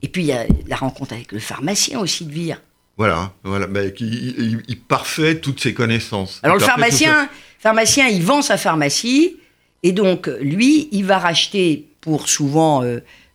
Et 0.03 0.07
puis 0.07 0.23
il 0.23 0.27
y 0.27 0.33
a 0.33 0.45
la 0.67 0.75
rencontre 0.75 1.13
avec 1.13 1.31
le 1.31 1.39
pharmacien 1.39 1.99
aussi 1.99 2.25
de 2.25 2.31
Vire. 2.31 2.61
Voilà, 2.97 3.31
voilà. 3.43 3.67
Qui, 3.91 4.05
il, 4.05 4.61
il 4.67 4.79
parfait 4.79 5.35
toutes 5.39 5.61
ses 5.61 5.73
connaissances. 5.73 6.39
Alors 6.43 6.57
Il 6.57 6.59
le 6.61 6.65
pharmacien, 6.65 7.29
pharmacien, 7.59 8.07
il 8.07 8.21
vend 8.23 8.41
sa 8.41 8.57
pharmacie 8.57 9.37
et 9.83 9.91
donc 9.93 10.27
lui, 10.41 10.89
il 10.91 11.05
va 11.05 11.17
racheter 11.17 11.87
pour 12.01 12.27
souvent 12.27 12.83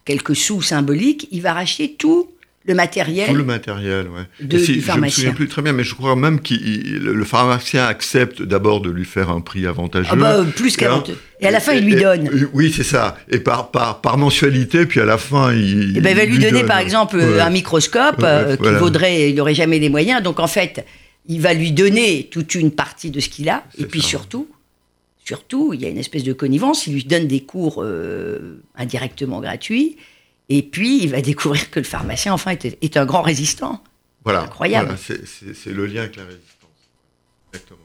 quelques 0.04 0.36
sous 0.36 0.60
symboliques, 0.62 1.26
il 1.32 1.40
va 1.42 1.52
racheter 1.54 1.94
tout 1.94 2.28
le 2.66 2.74
matériel. 2.74 3.28
tout 3.28 3.34
le 3.34 3.44
matériel, 3.44 4.06
Et 4.50 4.58
si- 4.58 4.72
je 4.74 4.78
me 4.78 4.82
pharmacien. 4.82 5.14
souviens 5.16 5.32
plus 5.34 5.48
très 5.48 5.62
bien, 5.62 5.72
mais 5.72 5.84
je 5.84 5.94
crois 5.94 6.16
même 6.16 6.40
que 6.40 6.54
le 6.54 7.24
pharmacien 7.24 7.84
accepte 7.86 8.42
d'abord 8.42 8.80
de 8.80 8.90
lui 8.90 9.04
faire 9.04 9.30
un 9.30 9.40
prix 9.40 9.66
avantageux. 9.66 10.08
Ah 10.10 10.16
bah, 10.16 10.44
plus 10.56 10.76
qu'avantageux. 10.76 11.18
Et 11.40 11.46
à 11.46 11.50
la 11.50 11.60
fin, 11.60 11.74
il 11.74 11.84
lui 11.84 11.94
et- 11.94 12.00
donne. 12.00 12.26
et- 12.26 12.44
oui, 12.54 12.72
c'est 12.74 12.82
ça. 12.82 13.16
Et 13.30 13.38
par, 13.38 13.70
par, 13.70 14.00
par 14.00 14.18
mensualité, 14.18 14.86
puis 14.86 15.00
à 15.00 15.04
la 15.04 15.18
fin, 15.18 15.52
il. 15.52 15.96
Eh 15.96 16.00
ben, 16.00 16.10
il 16.10 16.16
va 16.16 16.24
lui 16.24 16.38
donner 16.38 16.60
donne. 16.60 16.66
par 16.66 16.78
exemple 16.78 17.16
Ouais. 17.18 17.40
un 17.40 17.50
microscope 17.50 18.18
Ouais, 18.18 18.24
euh, 18.26 18.56
qui 18.56 18.74
vaudrait, 18.78 19.30
il 19.30 19.36
n'aurait 19.36 19.54
jamais 19.54 19.78
les 19.78 19.88
moyens. 19.90 20.22
Donc 20.22 20.40
en 20.40 20.46
fait, 20.48 20.84
il 21.28 21.40
va 21.40 21.54
lui 21.54 21.72
donner 21.72 22.28
toute 22.30 22.54
une 22.54 22.70
partie 22.70 23.10
de 23.10 23.20
ce 23.20 23.28
qu'il 23.28 23.48
a. 23.48 23.64
Et 23.78 23.84
puis 23.84 24.00
ça. 24.00 24.08
surtout, 24.08 24.48
surtout, 25.24 25.72
il 25.74 25.80
y 25.82 25.84
a 25.84 25.88
une 25.88 25.98
espèce 25.98 26.22
de 26.24 26.32
connivence. 26.32 26.86
Il 26.86 26.94
lui 26.94 27.04
donne 27.04 27.26
des 27.26 27.40
cours 27.40 27.82
euh, 27.82 28.60
indirectement 28.76 29.40
gratuits. 29.40 29.96
Et 30.48 30.62
puis 30.62 31.02
il 31.02 31.10
va 31.10 31.20
découvrir 31.20 31.70
que 31.70 31.80
le 31.80 31.84
pharmacien, 31.84 32.32
enfin, 32.32 32.52
est, 32.52 32.78
est 32.82 32.96
un 32.96 33.04
grand 33.04 33.22
résistant. 33.22 33.82
Voilà. 34.24 34.42
Incroyable. 34.42 34.96
Voilà, 35.06 35.20
c'est- 35.54 35.70
le 35.70 35.86
lien 35.86 36.02
avec 36.02 36.16
la 36.16 36.24
résistance. 36.24 36.70
Exactement. 37.52 37.78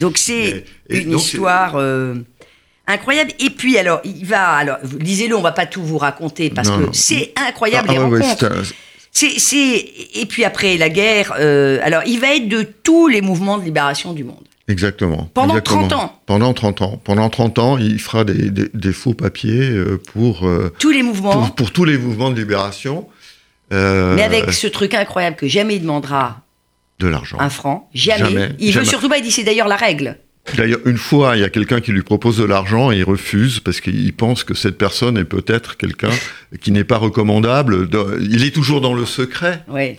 Donc 0.00 0.18
c'est 0.18 0.64
une 0.90 1.10
donc, 1.12 1.20
histoire 1.22 1.76
euh, 1.76 2.14
incroyable. 2.86 3.32
Et 3.38 3.50
puis 3.50 3.78
alors, 3.78 4.00
il 4.04 4.24
va, 4.26 4.50
alors 4.52 4.78
lisez-le, 4.98 5.34
on 5.36 5.40
va 5.42 5.52
pas 5.52 5.66
tout 5.66 5.82
vous 5.82 5.98
raconter 5.98 6.50
parce 6.50 6.68
Non, 6.68 6.88
que 6.88 6.96
c'est 6.96 7.32
incroyable 7.36 7.88
Ah, 7.90 7.92
les 7.94 7.98
ouais, 7.98 8.20
c'est- 9.38 9.90
et 10.14 10.26
puis 10.26 10.44
après 10.44 10.76
la 10.76 10.90
guerre, 10.90 11.32
euh, 11.38 11.78
alors 11.82 12.02
il 12.06 12.20
va 12.20 12.34
être 12.34 12.48
de 12.48 12.62
tous 12.62 13.08
les 13.08 13.22
mouvements 13.22 13.56
de 13.56 13.64
libération 13.64 14.12
du 14.12 14.24
monde. 14.24 14.44
Exactement. 14.68 15.30
Pendant 15.32 15.54
exactement. 15.54 15.86
30 15.88 15.92
ans. 16.00 16.22
Pendant 16.26 16.52
30 16.54 16.82
ans. 16.82 17.00
Pendant 17.04 17.28
30 17.30 17.58
ans, 17.60 17.78
il 17.78 18.00
fera 18.00 18.24
des, 18.24 18.50
des- 18.50 18.68
des 18.74 18.92
faux 18.92 19.14
papiers 19.14 19.68
euh, 19.70 20.00
pour, 20.12 20.46
euh, 20.46 20.72
Tous 20.78 20.90
les 20.90 21.02
mouvements, 21.02 21.32
pour, 21.32 21.54
pour 21.54 21.70
tous 21.72 21.84
les 21.84 21.96
mouvements 21.98 22.30
de 22.30 22.36
libération. 22.38 23.06
Euh, 23.72 24.14
mais 24.16 24.22
avec 24.22 24.52
ce 24.52 24.66
truc 24.66 24.94
incroyable 24.94 25.36
que 25.36 25.48
jamais 25.48 25.76
il 25.76 25.82
demandera 25.82 26.42
de 26.98 27.08
l'argent. 27.08 27.36
un 27.40 27.50
franc, 27.50 27.88
jamais. 27.94 28.30
Jamais, 28.30 28.48
il 28.58 28.66
veut 28.68 28.72
jamais. 28.72 28.86
surtout 28.86 29.08
pas, 29.08 29.18
il 29.18 29.22
dit 29.22 29.30
c'est 29.32 29.44
d'ailleurs 29.44 29.68
la 29.68 29.76
règle. 29.76 30.18
D'ailleurs, 30.56 30.78
une 30.86 30.96
fois, 30.98 31.36
il 31.36 31.40
y 31.40 31.44
a 31.44 31.48
quelqu'un 31.48 31.80
qui 31.80 31.90
lui 31.90 32.02
propose 32.02 32.38
de 32.38 32.44
l'argent 32.44 32.92
et 32.92 32.98
il 32.98 33.02
refuse 33.04 33.58
parce 33.58 33.80
qu'il 33.80 34.12
pense 34.14 34.44
que 34.44 34.54
cette 34.54 34.78
personne 34.78 35.18
est 35.18 35.24
peut-être 35.24 35.76
quelqu'un 35.76 36.10
qui 36.60 36.70
n'est 36.70 36.84
pas 36.84 36.98
recommandable. 36.98 37.88
Il 38.20 38.44
est 38.44 38.52
toujours 38.54 38.80
dans 38.80 38.94
le 38.94 39.04
secret. 39.06 39.64
Ouais. 39.68 39.96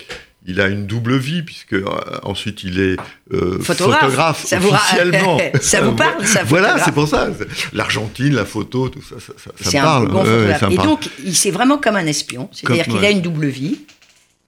Il 0.50 0.60
a 0.62 0.66
une 0.68 0.86
double 0.86 1.16
vie 1.18 1.42
puisque 1.42 1.74
euh, 1.74 1.84
ensuite 2.22 2.64
il 2.64 2.80
est 2.80 2.96
euh, 3.34 3.60
Photographe. 3.60 4.00
photographe, 4.00 4.44
Ça 4.46 4.58
vous 4.58 4.70
ra- 4.70 4.78
officiellement. 4.78 5.38
Ça 5.60 5.80
vous 5.82 5.92
parle, 5.92 6.26
ça, 6.26 6.42
Voilà, 6.42 6.82
c'est 6.82 6.92
pour 6.92 7.06
ça. 7.06 7.28
L'Argentine, 7.74 8.34
la 8.34 8.46
photo, 8.46 8.88
tout 8.88 9.02
ça, 9.02 9.16
ça, 9.20 9.34
ça- 9.60 9.78
me 9.78 9.82
parle. 9.82 10.08
bon 10.08 10.24
ça 10.24 10.30
me 10.68 10.72
Et 10.72 10.76
parle. 10.76 10.88
donc, 10.88 11.08
il 11.24 11.36
c'est 11.36 11.50
vraiment 11.50 11.76
comme 11.76 11.96
un 11.96 12.06
espion. 12.06 12.48
C'est-à-dire 12.52 12.86
qu'il 12.86 13.04
a 13.04 13.10
une 13.10 13.20
double 13.20 13.46
vie. 13.46 13.80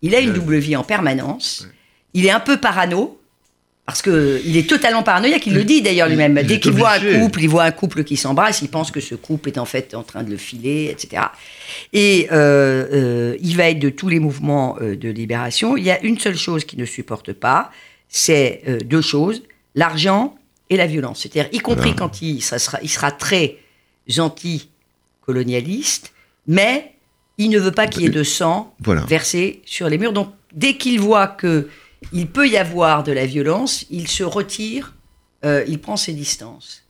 Il 0.03 0.15
a 0.15 0.21
une 0.21 0.33
double 0.33 0.57
vie 0.57 0.75
en 0.75 0.85
permanence. 0.85 1.69
Il 2.15 2.25
est 2.25 2.31
un 2.31 2.41
peu 2.41 2.57
parano. 2.57 3.20
Parce 3.91 4.03
que 4.03 4.41
il 4.45 4.57
est 4.57 4.69
totalement 4.69 5.03
paranoïaque, 5.03 5.49
il 5.49 5.55
le 5.55 5.65
dit 5.65 5.83
d'ailleurs 5.83 6.09
lui-même. 6.09 6.35
Dès 6.45 6.61
qu'il 6.61 6.71
voit 6.71 6.93
un 6.93 7.21
couple, 7.21 7.43
il 7.43 7.49
voit 7.49 7.65
un 7.65 7.73
couple 7.73 8.05
qui 8.05 8.17
s'embrasse, 8.17 8.63
il 8.63 8.69
pense 8.69 8.93
que 8.93 9.01
ce 9.01 9.17
couple 9.17 9.49
est 9.49 9.59
en 9.59 9.65
fait 9.65 9.97
en 9.97 10.05
train 10.05 10.23
de 10.23 10.31
le 10.31 10.37
filer, 10.37 10.89
etc. 10.93 11.25
Et 11.93 12.29
euh, 12.31 12.87
euh, 12.93 13.37
il 13.41 13.57
va 13.57 13.69
être 13.69 13.81
de 13.81 13.91
tous 13.91 14.09
les 14.09 14.21
mouvements 14.21 14.77
euh, 14.81 14.95
de 14.95 15.09
libération. 15.09 15.77
Il 15.77 15.83
y 15.83 15.91
a 15.91 16.01
une 16.03 16.21
seule 16.21 16.37
chose 16.37 16.65
qu'il 16.65 16.79
ne 16.79 16.85
supporte 16.85 17.33
pas, 17.33 17.73
c'est 18.09 18.63
deux 18.85 19.01
choses 19.01 19.43
l'argent 19.75 20.37
et 20.69 20.77
la 20.77 20.87
violence. 20.87 21.23
C'est-à-dire, 21.23 21.49
y 21.53 21.59
compris 21.59 21.91
Voilà. 21.91 21.97
quand 21.97 22.23
il, 22.23 22.41
ça 22.43 22.61
sera, 22.61 22.79
il 22.83 22.89
sera 22.89 23.11
très 23.11 23.57
anti-colonialiste, 24.19 26.13
mais 26.47 26.93
il 27.39 27.51
ne 27.51 27.59
veut 27.59 27.73
pas 27.73 27.89
qu'il 27.89 28.03
y 28.03 28.07
ait 28.07 28.11
de 28.11 28.23
sang 28.23 28.73
Voilà. 28.79 29.01
versé 29.03 29.63
sur 29.65 29.89
les 29.89 29.99
murs. 29.99 30.13
Donc, 30.13 30.29
dès 30.53 30.75
qu'il 30.75 31.01
voit 31.01 31.27
que 31.27 31.69
il 32.13 32.27
peut 32.27 32.49
y 32.49 32.57
avoir 32.57 33.03
de 33.03 33.13
la 33.13 33.27
violence, 33.27 33.87
il 33.91 34.09
se 34.09 34.23
retire, 34.23 34.95
euh, 35.45 35.65
il 35.69 35.81
prend 35.81 35.97
ses 35.97 36.13
distances. 36.13 36.85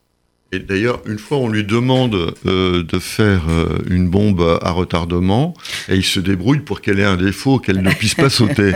Et 0.52 0.58
d'ailleurs, 0.58 1.00
une 1.06 1.18
fois, 1.18 1.38
on 1.38 1.48
lui 1.48 1.62
demande 1.62 2.34
euh, 2.44 2.82
de 2.82 2.98
faire 2.98 3.48
euh, 3.48 3.78
une 3.88 4.08
bombe 4.08 4.58
à 4.62 4.72
retardement, 4.72 5.54
et 5.88 5.94
il 5.94 6.04
se 6.04 6.18
débrouille 6.18 6.60
pour 6.60 6.80
qu'elle 6.80 6.98
ait 6.98 7.04
un 7.04 7.16
défaut, 7.16 7.60
qu'elle 7.60 7.82
ne 7.82 7.90
puisse 7.92 8.16
pas 8.16 8.30
sauter. 8.30 8.72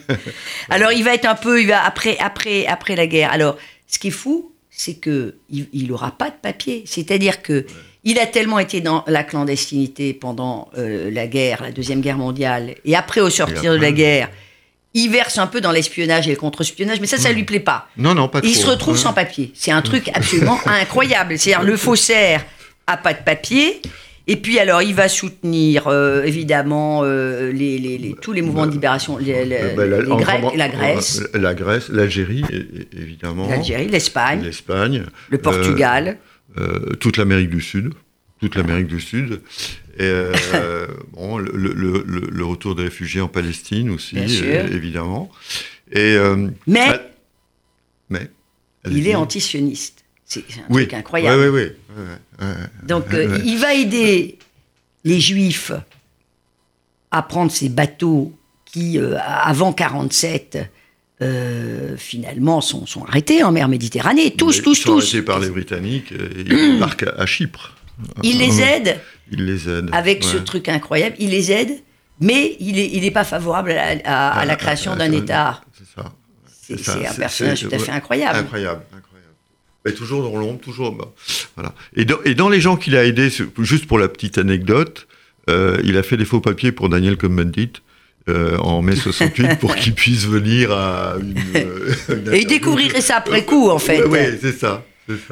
Alors, 0.70 0.92
il 0.92 1.02
va 1.02 1.14
être 1.14 1.26
un 1.26 1.34
peu, 1.34 1.60
il 1.60 1.66
va 1.66 1.84
après, 1.84 2.16
après, 2.18 2.66
après 2.66 2.94
la 2.94 3.08
guerre. 3.08 3.32
Alors, 3.32 3.56
ce 3.88 3.98
qui 3.98 4.08
est 4.08 4.12
fou, 4.12 4.52
c'est 4.70 4.94
que 4.94 5.34
il, 5.50 5.66
il 5.72 5.92
aura 5.92 6.12
pas 6.12 6.30
de 6.30 6.36
papier. 6.40 6.84
C'est-à-dire 6.86 7.42
que 7.42 7.66
il 8.04 8.18
a 8.18 8.26
tellement 8.26 8.58
été 8.58 8.80
dans 8.80 9.04
la 9.06 9.22
clandestinité 9.22 10.12
pendant 10.12 10.70
euh, 10.76 11.10
la 11.10 11.26
guerre, 11.26 11.62
la 11.62 11.72
deuxième 11.72 12.00
guerre 12.00 12.18
mondiale, 12.18 12.74
et 12.84 12.96
après 12.96 13.20
au 13.20 13.30
sortir 13.30 13.72
de 13.72 13.78
la 13.78 13.92
guerre, 13.92 14.28
il 14.94 15.10
verse 15.10 15.38
un 15.38 15.46
peu 15.46 15.60
dans 15.60 15.72
l'espionnage 15.72 16.28
et 16.28 16.30
le 16.32 16.36
contre-espionnage, 16.36 17.00
mais 17.00 17.06
ça, 17.06 17.16
ça 17.18 17.32
lui 17.32 17.44
plaît 17.44 17.60
pas. 17.60 17.88
Non, 17.96 18.14
non, 18.14 18.28
pas 18.28 18.40
trop. 18.40 18.50
Il 18.50 18.54
se 18.54 18.66
retrouve 18.66 18.96
sans 18.98 19.12
papier. 19.12 19.50
C'est 19.54 19.70
un 19.72 19.82
truc 19.82 20.10
absolument 20.14 20.58
incroyable. 20.66 21.38
C'est-à-dire 21.38 21.64
le 21.64 21.76
faussaire 21.76 22.44
a 22.86 22.96
pas 22.96 23.14
de 23.14 23.22
papier. 23.24 23.80
Et 24.28 24.36
puis 24.36 24.60
alors, 24.60 24.82
il 24.82 24.94
va 24.94 25.08
soutenir 25.08 25.88
euh, 25.88 26.22
évidemment 26.22 27.00
euh, 27.02 27.50
les, 27.50 27.76
les- 27.78 27.98
les- 27.98 28.14
tous 28.14 28.32
les 28.32 28.40
mouvements 28.42 28.66
de 28.66 28.70
libération, 28.72 29.18
les, 29.18 29.44
les- 29.44 29.56
Euh, 29.56 29.74
bah, 29.74 29.84
la- 29.84 30.02
Grecs, 30.02 30.72
Grèce, 30.72 31.22
euh, 31.34 31.38
La 31.40 31.54
Grèce, 31.54 31.88
l'Algérie, 31.88 32.44
évidemment. 32.96 33.48
l'Algérie, 33.48 33.88
l'Espagne, 33.88 34.42
L'Espagne. 34.44 35.06
le 35.28 35.38
Portugal. 35.38 36.18
euh, 36.58 36.90
toute 37.00 37.16
l'Amérique 37.16 37.50
du 37.50 37.60
Sud. 37.60 37.94
Toute 38.40 38.54
l'Amérique 38.56 38.86
du 38.88 39.00
Sud. 39.00 39.40
Et 39.98 40.02
euh, 40.04 40.86
bon, 41.12 41.38
le, 41.38 41.52
le- 41.52 42.02
le- 42.06 42.28
le 42.30 42.44
retour 42.44 42.74
des 42.74 42.84
réfugiés 42.84 43.20
en 43.20 43.28
Palestine 43.28 43.90
aussi, 43.90 44.16
euh, 44.18 44.68
évidemment. 44.72 45.30
Et, 45.92 45.98
euh, 46.16 46.48
mais 46.66 46.80
ah, 46.88 47.00
mais 48.08 48.30
il 48.90 49.06
est 49.06 49.14
antisioniste. 49.14 50.04
C'est 50.24 50.40
un 50.40 50.62
oui. 50.70 50.82
truc 50.84 50.94
incroyable. 50.94 51.48
Oui. 51.50 52.46
Donc, 52.84 53.12
euh, 53.12 53.38
il 53.44 53.58
va 53.58 53.74
aider 53.74 54.38
les 55.04 55.20
Juifs 55.20 55.72
à 57.10 57.22
prendre 57.22 57.52
ces 57.52 57.68
bateaux 57.68 58.32
qui, 58.64 58.98
avant 58.98 59.74
47, 59.74 60.58
euh, 61.20 61.96
finalement, 61.98 62.62
sont, 62.62 62.86
sont 62.86 63.04
arrêtés 63.04 63.42
en 63.44 63.52
mer 63.52 63.68
Méditerranée. 63.68 64.32
Tous, 64.34 64.56
Ils 64.56 64.62
tous, 64.62 64.74
sont 64.76 64.92
tous. 64.94 65.02
arrêtés 65.02 65.22
par 65.22 65.38
les 65.38 65.50
Britanniques 65.50 66.12
et 66.12 66.40
ils 66.40 66.44
débarquent 66.44 67.06
à 67.16 67.26
Chypre. 67.26 67.76
Il 68.22 68.38
les 68.38 68.60
aide 68.60 69.00
Il 69.30 69.44
les 69.44 69.68
aide. 69.68 69.88
avec 69.92 70.24
ce 70.24 70.36
truc 70.36 70.68
incroyable. 70.68 71.16
Il 71.18 71.30
les 71.30 71.52
aide, 71.52 71.70
mais 72.20 72.56
il 72.60 72.74
n'est 72.76 72.88
il 72.92 73.04
est 73.04 73.10
pas 73.10 73.24
favorable 73.24 73.72
à, 73.72 73.96
à- 74.04 74.40
à 74.40 74.44
la 74.44 74.56
création 74.56 74.96
d'un 74.96 75.12
État. 75.12 75.60
C'est 75.76 75.88
ça. 75.94 76.12
C'est 76.84 77.06
un 77.06 77.12
personnage 77.14 77.62
tout 77.62 77.74
à 77.74 77.78
fait 77.78 77.90
incroyable. 77.92 78.38
Incroyable, 78.38 78.82
incroyable. 78.96 79.34
Mais 79.84 79.92
toujours 79.92 80.22
dans 80.22 80.38
l'ombre, 80.38 80.60
toujours. 80.60 80.92
bah, 80.92 81.12
voilà. 81.56 81.74
Et 81.96 82.04
dans, 82.04 82.18
et 82.24 82.34
dans 82.34 82.48
les 82.48 82.60
gens 82.60 82.76
qu'il 82.76 82.96
a 82.96 83.04
aidés, 83.04 83.30
juste 83.58 83.86
pour 83.86 83.98
la 83.98 84.08
petite 84.08 84.38
anecdote, 84.38 85.06
euh, 85.50 85.80
il 85.84 85.96
a 85.96 86.02
fait 86.04 86.16
des 86.16 86.24
faux 86.24 86.40
papiers 86.40 86.70
pour 86.72 86.88
Daniel 86.88 87.16
Cohn-Bendit 87.16 87.72
euh, 88.28 88.56
en 88.58 88.80
mai 88.80 88.94
68 88.94 89.56
pour 89.60 89.74
qu'il 89.74 89.92
puisse 89.94 90.24
venir 90.24 90.70
à 90.70 91.14
une. 91.20 91.34
euh, 91.56 91.92
une 92.10 92.32
Et 92.32 92.44
découvrirait 92.44 93.00
ça 93.00 93.16
après 93.16 93.44
coup, 93.44 93.68
en 93.70 93.80
fait. 93.80 94.04
Oui, 94.04 94.20
c'est 94.40 94.52
ça. 94.56 94.84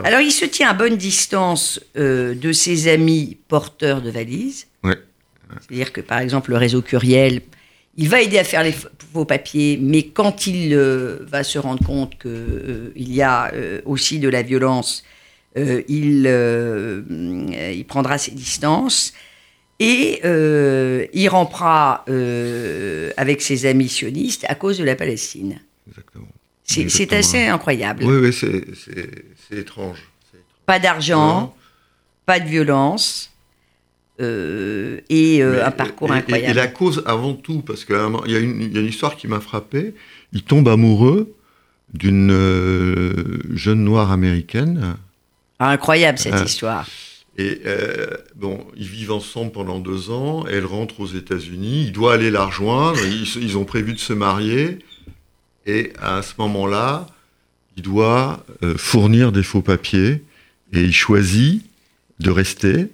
Alors, 0.02 0.20
il 0.20 0.32
se 0.32 0.44
tient 0.44 0.68
à 0.70 0.74
bonne 0.74 0.96
distance 0.96 1.80
euh, 1.96 2.34
de 2.34 2.52
ses 2.52 2.88
amis 2.88 3.38
porteurs 3.48 4.02
de 4.02 4.10
valises. 4.10 4.66
Ouais. 4.82 4.98
C'est-à-dire 5.60 5.92
que, 5.92 6.00
par 6.00 6.18
exemple, 6.18 6.50
le 6.50 6.56
réseau 6.56 6.82
Curiel, 6.82 7.42
il 7.96 8.08
va 8.08 8.20
aider 8.20 8.38
à 8.38 8.44
faire 8.44 8.62
les 8.62 8.72
faux 8.72 9.24
papiers, 9.24 9.78
mais 9.80 10.04
quand 10.04 10.46
il 10.46 10.74
euh, 10.74 11.18
va 11.26 11.42
se 11.42 11.58
rendre 11.58 11.84
compte 11.84 12.18
qu'il 12.18 13.12
y 13.12 13.22
a 13.22 13.52
euh, 13.52 13.80
aussi 13.84 14.18
de 14.20 14.28
la 14.28 14.42
violence, 14.42 15.04
euh, 15.56 15.82
il, 15.88 16.24
euh, 16.26 17.02
il 17.74 17.84
prendra 17.84 18.18
ses 18.18 18.30
distances 18.30 19.12
et 19.80 20.20
euh, 20.24 21.06
il 21.12 21.28
rampera 21.28 22.04
euh, 22.08 23.10
avec 23.16 23.42
ses 23.42 23.66
amis 23.66 23.88
sionistes 23.88 24.44
à 24.48 24.54
cause 24.54 24.78
de 24.78 24.84
la 24.84 24.94
Palestine. 24.94 25.60
Exactement. 25.88 26.28
C'est 26.70 27.12
assez 27.12 27.46
incroyable. 27.46 28.04
Oui, 28.04 28.16
oui, 28.16 28.32
c'est 28.32 29.56
étrange. 29.56 29.98
Pas 30.66 30.78
d'argent, 30.78 31.54
pas 32.26 32.38
de 32.38 32.46
violence 32.48 33.32
euh, 34.20 35.00
et 35.08 35.42
euh, 35.42 35.66
un 35.66 35.70
parcours 35.70 36.14
et- 36.14 36.18
incroyable. 36.18 36.50
Et, 36.50 36.54
la 36.54 36.68
cause 36.68 37.02
avant 37.06 37.34
tout, 37.34 37.62
parce 37.62 37.84
qu'il 37.84 37.96
y, 37.96 38.36
a 38.36 38.38
une- 38.38 38.60
il 38.60 38.72
y 38.72 38.78
a 38.78 38.80
une 38.80 38.86
histoire 38.86 39.16
qui 39.16 39.26
m'a 39.26 39.40
frappé. 39.40 39.94
Il 40.32 40.42
tombe 40.42 40.68
amoureux 40.68 41.34
d'une 41.92 42.30
euh, 42.30 43.38
jeune 43.54 43.82
noire 43.82 44.12
américaine. 44.12 44.94
Ah, 45.58 45.70
incroyable 45.70 46.18
cette 46.18 46.46
histoire. 46.46 46.86
Et 47.38 47.62
bon, 48.36 48.66
ils 48.76 48.86
vivent 48.86 49.12
ensemble 49.12 49.50
pendant 49.52 49.78
deux 49.78 50.10
ans. 50.10 50.44
Elle 50.46 50.66
rentre 50.66 51.00
aux 51.00 51.06
États-Unis. 51.06 51.84
Il 51.86 51.92
doit 51.92 52.14
aller 52.14 52.30
la 52.30 52.44
rejoindre. 52.44 52.98
Ils, 53.04 53.42
ils, 53.42 53.56
ont 53.56 53.64
prévu 53.64 53.94
de 53.94 53.98
se 53.98 54.12
marier. 54.12 54.78
Et 55.66 55.92
à 56.00 56.22
ce 56.22 56.34
moment-là, 56.38 57.06
il 57.76 57.82
doit 57.82 58.44
euh, 58.62 58.76
fournir 58.76 59.32
des 59.32 59.42
faux 59.42 59.62
papiers. 59.62 60.24
Et 60.72 60.82
il 60.82 60.94
choisit 60.94 61.64
de 62.20 62.30
rester 62.30 62.88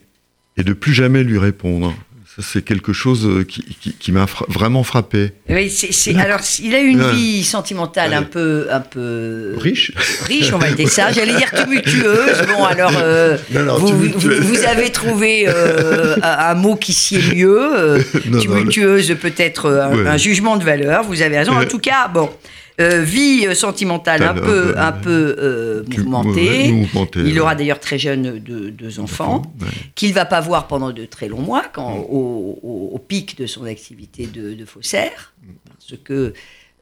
et 0.56 0.64
de 0.64 0.72
plus 0.72 0.94
jamais 0.94 1.22
lui 1.22 1.38
répondre 1.38 1.94
c'est 2.38 2.62
quelque 2.62 2.92
chose 2.92 3.26
euh, 3.26 3.44
qui, 3.44 4.12
m'a 4.12 4.26
vraiment 4.48 4.82
frappé. 4.82 5.32
Oui, 5.48 5.72
alors 6.18 6.40
il 6.62 6.74
a 6.74 6.80
eu 6.80 6.88
une 6.88 7.10
vie 7.12 7.42
sentimentale 7.42 8.12
un 8.12 8.24
peu, 8.24 8.66
un 8.70 8.80
peu 8.80 9.54
riche. 9.56 9.92
Riche, 10.26 10.52
on 10.52 10.58
va 10.58 10.70
dire 10.70 10.88
ça. 10.88 11.12
J'allais 11.12 11.34
dire 11.34 11.50
tumultueuse. 11.50 12.42
Bon, 12.48 12.64
alors 12.70 12.92
euh, 12.96 13.38
vous, 13.50 14.64
avez 14.64 14.90
trouvé 14.90 15.46
euh, 15.48 16.16
un, 16.22 16.54
mot 16.54 16.76
qui 16.76 16.92
sied 16.92 17.22
mieux. 17.34 18.04
tumultueuse, 18.40 19.16
peut-être 19.20 19.70
un, 19.70 20.16
jugement 20.18 20.56
de 20.58 20.64
valeur. 20.64 21.04
Vous 21.04 21.22
avez 21.22 21.38
raison. 21.38 21.52
En 21.52 21.64
tout 21.64 21.78
cas, 21.78 22.08
bon. 22.08 22.30
Euh, 22.78 23.00
vie 23.00 23.54
sentimentale 23.56 24.22
un 24.22 24.34
peu, 24.34 24.74
un 24.76 24.92
peu 24.92 25.36
euh, 25.38 25.82
mouvementée. 25.88 26.74
Il 27.16 27.40
aura 27.40 27.54
d'ailleurs 27.54 27.80
très 27.80 27.98
jeune 27.98 28.38
deux, 28.38 29.00
enfants, 29.00 29.42
qu'il 29.94 30.12
va 30.12 30.26
pas 30.26 30.40
voir 30.40 30.66
pendant 30.66 30.92
de 30.92 31.06
très 31.06 31.28
longs 31.28 31.40
mois, 31.40 31.64
quand, 31.72 31.96
au, 31.96 33.00
pic 33.08 33.38
de 33.38 33.46
son 33.46 33.64
activité 33.64 34.26
de, 34.26 34.64
faussaire, 34.66 35.32
parce 35.78 35.98
que 36.02 36.34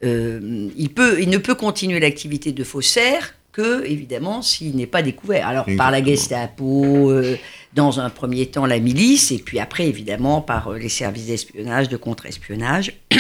euh, 0.03 0.69
il, 0.77 0.91
peut, 0.91 1.23
il 1.23 1.29
ne 1.29 1.39
peut 1.39 1.55
continuer 1.55 2.01
l'activité 2.01 2.51
de 2.51 2.65
faussaire 2.65 3.35
que, 3.53 3.85
évidemment, 3.85 4.43
s'il 4.43 4.75
n'est 4.75 4.89
pas 4.89 5.03
découvert. 5.03 5.47
Alors, 5.47 5.67
par 5.77 5.93
la 5.93 6.03
Gestapo, 6.03 7.13
dans 7.75 8.01
un 8.01 8.11
premier 8.11 8.47
temps 8.47 8.67
la 8.67 8.81
milice, 8.81 9.31
et 9.31 9.39
puis 9.39 9.61
après, 9.61 9.87
évidemment, 9.87 10.41
par 10.41 10.73
les 10.73 10.89
services 10.89 11.27
d'espionnage, 11.27 11.89
de 11.89 11.97
contre-espionnage. 11.97 12.95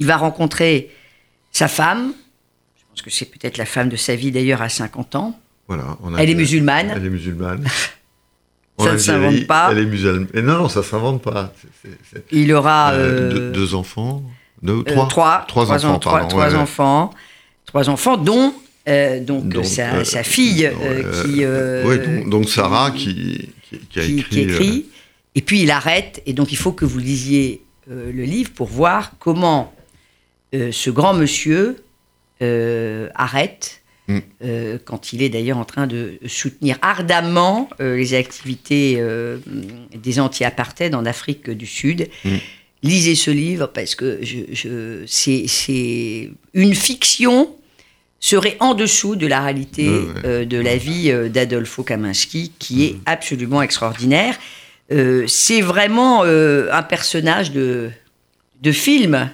il 0.00 0.06
va 0.06 0.16
rencontrer 0.16 0.90
sa 1.60 1.68
femme, 1.68 2.14
je 2.78 2.82
pense 2.88 3.02
que 3.02 3.10
c'est 3.10 3.26
peut-être 3.26 3.58
la 3.58 3.66
femme 3.66 3.90
de 3.90 3.96
sa 3.96 4.16
vie 4.16 4.30
d'ailleurs 4.30 4.62
à 4.62 4.70
50 4.70 5.14
ans. 5.14 5.38
Voilà, 5.68 5.98
elle 6.16 6.30
est 6.30 6.34
musulmane. 6.34 6.90
Elle 6.96 7.04
est 7.04 7.10
musulmane. 7.10 7.66
ça 8.78 8.92
ne 8.94 8.96
s'invente 8.96 9.46
pas. 9.46 9.68
Elle 9.70 9.80
est 9.80 9.84
musulmane. 9.84 10.26
Mais 10.32 10.40
non, 10.40 10.56
non, 10.56 10.68
ça 10.70 10.80
ne 10.80 10.84
s'invente 10.86 11.20
pas. 11.20 11.52
Il 12.32 12.50
aura 12.54 12.92
euh, 12.92 13.52
deux, 13.52 13.74
enfants, 13.74 14.22
deux, 14.62 14.78
euh, 14.78 14.82
trois, 14.84 15.06
trois, 15.06 15.44
trois, 15.46 15.84
enfants, 15.84 15.98
trois, 15.98 16.24
trois 16.24 16.54
enfants, 16.54 17.10
trois 17.66 17.90
enfants, 17.90 18.16
dont 18.16 18.54
euh, 18.88 19.20
donc, 19.22 19.54
sa, 19.66 20.02
sa, 20.06 20.22
fille 20.22 20.70
qui. 21.22 21.44
oui, 21.44 22.30
donc, 22.30 22.48
Sarah 22.48 22.90
qui, 22.90 23.50
qui, 23.90 24.00
a 24.00 24.02
écrit. 24.02 24.86
Et 25.34 25.42
puis 25.42 25.60
il 25.60 25.70
arrête, 25.70 26.22
et 26.24 26.32
donc 26.32 26.52
il 26.52 26.56
faut 26.56 26.72
que 26.72 26.86
vous 26.86 26.98
lisiez 26.98 27.62
le 27.86 28.22
livre 28.22 28.50
pour 28.50 28.68
voir 28.68 29.12
comment 29.18 29.74
euh, 30.52 30.72
ce 30.72 30.90
grand 30.90 31.14
monsieur 31.14 31.76
euh, 32.42 33.08
arrête, 33.14 33.82
mm. 34.08 34.18
euh, 34.42 34.78
quand 34.84 35.12
il 35.12 35.22
est 35.22 35.28
d'ailleurs 35.28 35.58
en 35.58 35.64
train 35.64 35.86
de 35.86 36.18
soutenir 36.26 36.76
ardemment 36.82 37.68
les 37.78 38.14
activités 38.14 39.00
des 39.94 40.20
anti-apartheid 40.20 40.94
en 40.94 41.06
Afrique 41.06 41.50
du 41.50 41.66
Sud. 41.66 42.08
Mm. 42.24 42.36
Lisez 42.82 43.14
ce 43.14 43.30
livre 43.30 43.66
parce 43.66 43.94
que 43.94 44.20
je, 44.22 45.04
c'est 45.06 46.30
une 46.54 46.74
fiction 46.74 47.54
serait 48.22 48.56
en 48.60 48.74
dessous 48.74 49.16
de 49.16 49.26
la 49.26 49.42
réalité 49.42 49.86
de 49.86 50.60
la 50.60 50.76
vie 50.76 51.12
d'Adolfo 51.30 51.84
Kaminski, 51.84 52.52
qui 52.58 52.86
est 52.86 52.92
mm. 52.94 53.00
absolument 53.06 53.62
extraordinaire. 53.62 54.36
c'est 54.88 55.60
vraiment 55.60 56.24
un 56.24 56.82
personnage 56.82 57.52
de, 57.52 57.90
de 58.62 58.72
film 58.72 59.30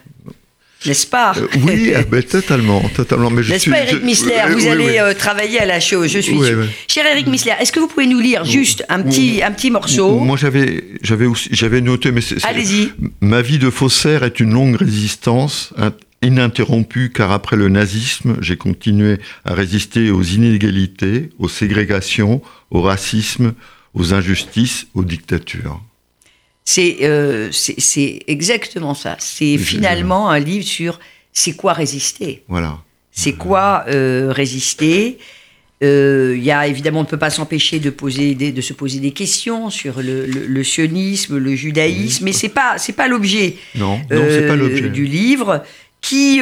n'est-ce 0.87 1.07
pas 1.07 1.33
euh, 1.37 1.47
Oui, 1.63 1.93
ah, 1.95 2.23
totalement, 2.23 2.83
totalement. 2.95 3.31
N'est-ce 3.31 3.71
pas, 3.71 3.83
Eric 3.83 4.03
Missler 4.03 4.43
Vous 4.51 4.67
allez 4.67 4.99
euh, 4.99 5.15
travailler 5.15 5.61
à 5.61 5.67
la 5.67 5.81
show, 5.81 6.07
je 6.07 6.19
suis 6.19 6.39
sûr. 6.39 6.67
Cher 6.89 7.07
Eric 7.07 7.27
Missler, 7.27 7.53
est-ce 7.61 7.73
que 7.73 7.81
vous 7.81 7.89
pouvez 7.89 8.07
nous 8.07 8.21
lire 8.21 8.45
juste 8.45 8.85
un 8.89 9.03
petit, 9.03 9.43
un 9.43 9.53
petit 9.53 9.71
morceau? 9.71 10.19
Moi, 10.19 10.37
j'avais, 10.37 10.85
j'avais 11.03 11.27
aussi, 11.27 11.49
j'avais 11.53 11.81
noté, 11.81 12.13
mais 12.13 12.21
c'est, 12.21 12.45
allez-y. 12.45 12.93
Ma 13.21 13.43
vie 13.43 13.59
de 13.59 13.71
faussaire 13.71 14.25
est 14.25 14.41
une 14.41 14.53
longue 14.53 14.77
résistance 14.77 15.73
ininterrompue, 16.23 17.11
car 17.13 17.31
après 17.33 17.57
le 17.57 17.69
nazisme, 17.69 18.37
j'ai 18.41 18.57
continué 18.57 19.19
à 19.45 19.55
résister 19.55 20.11
aux 20.11 20.23
inégalités, 20.23 21.31
aux 21.39 21.49
ségrégations, 21.49 22.43
au 22.71 22.83
racisme, 22.83 23.55
aux 23.95 24.15
injustices, 24.15 24.87
aux 24.95 25.05
dictatures. 25.05 25.81
Euh, 26.79 27.49
c'est 27.53 28.21
exactement 28.27 28.95
ça. 28.95 29.17
C'est 29.19 29.59
finalement 29.59 30.31
un 30.31 30.39
livre 30.39 30.65
sur 30.65 30.99
c'est 31.33 31.53
quoi 31.53 31.73
résister. 31.73 32.43
Voilà. 32.49 32.79
C'est 33.13 33.33
quoi 33.33 33.85
euh, 33.89 34.31
résister 34.31 35.19
euh, 35.83 36.35
Il 36.37 36.45
y 36.45 36.51
a 36.51 36.67
évidemment, 36.67 37.01
on 37.01 37.05
ne 37.05 37.09
peut 37.09 37.19
pas 37.19 37.31
s'empêcher 37.31 37.79
de, 37.79 37.91
poser 37.91 38.35
de 38.35 38.61
se 38.61 38.73
poser 38.73 39.01
des 39.01 39.13
questions 39.13 39.71
sur 39.71 40.01
le, 40.03 40.63
sionisme, 40.63 41.39
le 41.39 41.55
judaïsme, 41.55 42.25
mais 42.25 42.33
c'est 42.33 42.49
pas 42.49 42.79
c'est 42.79 42.95
pas 42.95 43.09
l'objet. 43.09 43.57
Non, 43.75 44.01
pas 44.09 44.57
l'objet 44.57 44.89
du 44.89 45.07
livre 45.07 45.63
qui 46.01 46.41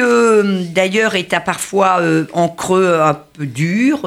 d'ailleurs 0.73 1.15
est 1.15 1.33
à 1.33 1.39
parfois 1.39 2.01
en 2.33 2.49
creux 2.49 2.99
un 3.01 3.13
peu 3.13 3.45
dur. 3.45 4.01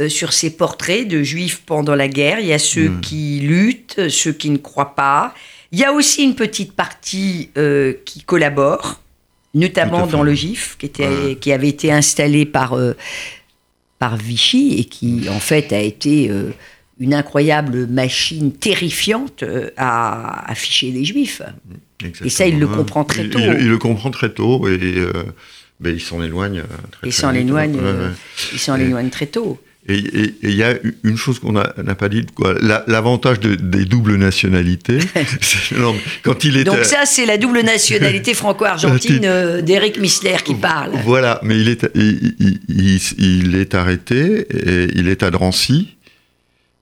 Euh, 0.00 0.08
sur 0.08 0.32
ces 0.32 0.50
portraits 0.50 1.08
de 1.08 1.24
juifs 1.24 1.62
pendant 1.66 1.96
la 1.96 2.06
guerre. 2.06 2.38
Il 2.38 2.46
y 2.46 2.52
a 2.52 2.60
ceux 2.60 2.88
hmm. 2.88 3.00
qui 3.00 3.40
luttent, 3.40 4.08
ceux 4.08 4.32
qui 4.32 4.48
ne 4.50 4.56
croient 4.56 4.94
pas. 4.94 5.34
Il 5.72 5.78
y 5.80 5.84
a 5.84 5.92
aussi 5.92 6.22
une 6.22 6.36
petite 6.36 6.72
partie 6.72 7.50
euh, 7.58 7.94
qui 8.04 8.22
collabore, 8.22 9.00
notamment 9.54 10.06
dans 10.06 10.22
le 10.22 10.34
GIF, 10.34 10.76
qui, 10.78 10.86
était, 10.86 11.36
qui 11.40 11.50
avait 11.50 11.68
été 11.68 11.90
installé 11.90 12.46
par, 12.46 12.74
euh, 12.74 12.96
par 13.98 14.16
Vichy 14.16 14.76
et 14.78 14.84
qui, 14.84 15.28
en 15.28 15.40
fait, 15.40 15.72
a 15.72 15.80
été 15.80 16.30
une 17.00 17.12
incroyable 17.12 17.88
machine 17.88 18.52
terrifiante 18.52 19.42
à 19.76 20.48
afficher 20.48 20.92
les 20.92 21.04
juifs. 21.04 21.42
Et 22.24 22.30
ça, 22.30 22.46
il 22.46 22.60
le 22.60 22.68
comprend 22.68 23.02
très 23.02 23.28
tôt. 23.28 23.40
Il, 23.40 23.68
le 23.68 23.78
comprend 23.78 24.12
très 24.12 24.30
tôt 24.30 24.68
et 24.68 24.94
ben, 25.80 25.92
il 25.92 26.00
s'en 26.00 26.22
éloigne 26.22 26.62
très, 26.92 27.08
il 27.08 27.12
s'en 27.12 27.34
éloigne, 27.34 27.80
il 28.52 28.58
s'en 28.60 28.76
éloigne 28.76 29.10
très 29.10 29.26
tôt. 29.26 29.58
Et 29.90 30.34
il 30.42 30.54
y 30.54 30.62
a 30.62 30.74
une 31.02 31.16
chose 31.16 31.38
qu'on 31.38 31.52
n'a 31.52 31.94
pas 31.94 32.10
dit, 32.10 32.26
l'avantage 32.86 33.40
des 33.40 33.86
doubles 33.86 34.16
nationalités. 34.16 34.98
quand 36.22 36.44
il 36.44 36.58
est 36.58 36.64
Donc 36.64 36.84
ça, 36.84 37.06
c'est 37.06 37.24
la 37.24 37.38
double 37.38 37.62
nationalité 37.62 38.34
franco-argentine 38.34 39.24
euh, 39.24 39.62
d'Éric 39.62 39.98
Missler 39.98 40.36
qui 40.44 40.54
parle. 40.54 40.90
Voilà, 41.04 41.40
mais 41.42 41.58
il 41.58 41.70
est, 41.70 41.88
il, 41.94 43.54
est 43.56 43.74
arrêté, 43.74 44.46
et 44.50 44.88
il 44.94 45.08
est 45.08 45.22
à 45.22 45.30
Drancy, 45.30 45.96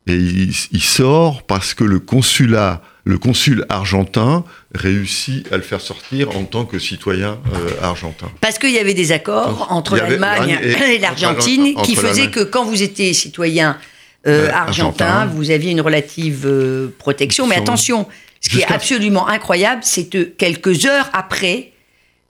et 0.09 0.17
il, 0.17 0.83
sort 0.83 1.45
parce 1.45 1.75
que 1.75 1.85
le 1.85 2.01
consulat, 2.01 2.83
le 3.07 3.19
consul 3.19 3.65
argentin 3.69 4.45
réussit 4.75 5.51
à 5.53 5.57
le 5.57 5.63
faire 5.63 5.81
sortir 5.81 6.37
en 6.37 6.43
tant 6.43 6.65
que 6.65 6.81
citoyen 6.81 7.39
euh, 7.55 7.71
argentin. 7.81 8.27
Parce 8.41 8.59
qu'il 8.59 8.73
y 8.73 8.81
avait 8.81 8.95
des 8.95 9.13
accords 9.13 9.69
entre 9.71 9.97
l'Allemagne 9.97 10.59
et, 10.61 10.99
l'Argentine 10.99 11.77
qui 11.85 11.95
faisaient 11.95 12.31
que 12.31 12.41
quand 12.41 12.65
vous 12.65 12.83
étiez 12.83 13.13
citoyen 13.13 13.79
euh, 14.27 14.51
argentin, 14.51 15.27
vous 15.27 15.53
aviez 15.53 15.71
une 15.71 15.81
relative 15.81 16.47
euh, 16.47 16.93
protection. 16.99 17.47
Mais 17.47 17.55
attention, 17.55 18.09
ce 18.41 18.49
qui 18.49 18.59
est 18.59 18.73
absolument 18.73 19.29
incroyable, 19.29 19.83
c'est 19.85 20.07
que 20.07 20.25
quelques 20.25 20.85
heures 20.85 21.09
après, 21.13 21.71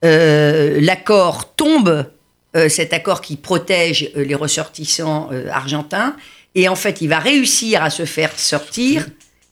l'accord 0.03 1.55
tombe, 1.55 2.05
cet 2.69 2.93
accord 2.93 3.21
qui 3.21 3.35
protège 3.35 4.11
les 4.15 4.35
ressortissants 4.35 5.31
argentins, 5.51 6.15
et 6.53 6.69
en 6.69 6.75
fait, 6.75 7.01
il 7.01 7.09
va 7.09 7.17
réussir 7.17 7.81
à 7.81 7.89
se 7.89 8.05
faire 8.05 8.37
sortir 8.37 9.07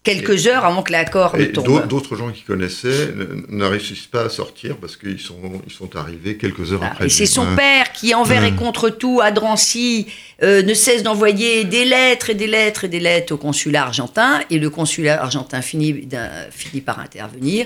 quelques 0.06 0.48
heures 0.48 0.64
avant 0.64 0.84
que 0.84 0.94
l'accord 0.94 1.36
tombe. 1.54 1.88
D'autres 1.88 2.16
gens 2.16 2.32
qui 2.32 2.44
connaissaient 2.44 3.14
ne, 3.50 3.66
réussissent 3.66 4.08
pas 4.08 4.22
à 4.22 4.30
sortir 4.30 4.78
parce 4.78 4.96
qu'ils 4.96 5.20
sont, 5.20 5.62
ils 5.68 5.74
sont 5.74 5.96
arrivés 5.98 6.38
quelques 6.38 6.72
heures 6.72 6.84
après. 6.84 7.08
Et 7.08 7.10
c'est 7.10 7.26
son 7.26 7.56
père 7.56 7.92
qui, 7.92 8.14
envers 8.14 8.46
et 8.46 8.56
contre 8.56 8.90
tout, 8.90 9.20
à 9.22 9.32
Drancy, 9.32 10.08
euh, 10.44 10.62
ne 10.62 10.74
cesse 10.74 11.04
d'envoyer 11.04 11.66
des 11.66 11.84
lettres 11.84 12.30
et 12.30 12.36
des 12.36 12.48
lettres 12.48 12.86
et 12.86 12.88
des 12.88 13.02
lettres 13.02 13.34
au 13.34 13.38
consulat 13.38 13.84
argentin. 13.84 14.40
Et 14.50 14.60
le 14.60 14.70
consulat 14.70 15.22
argentin 15.22 15.62
finit, 15.62 16.08
finit 16.52 16.82
par 16.82 17.00
intervenir. 17.00 17.66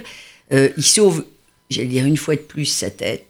Euh, 0.51 0.69
il 0.77 0.83
sauve, 0.83 1.25
j'allais 1.69 1.87
dire 1.87 2.05
une 2.05 2.17
fois 2.17 2.35
de 2.35 2.41
plus, 2.41 2.65
sa 2.65 2.89
tête 2.89 3.28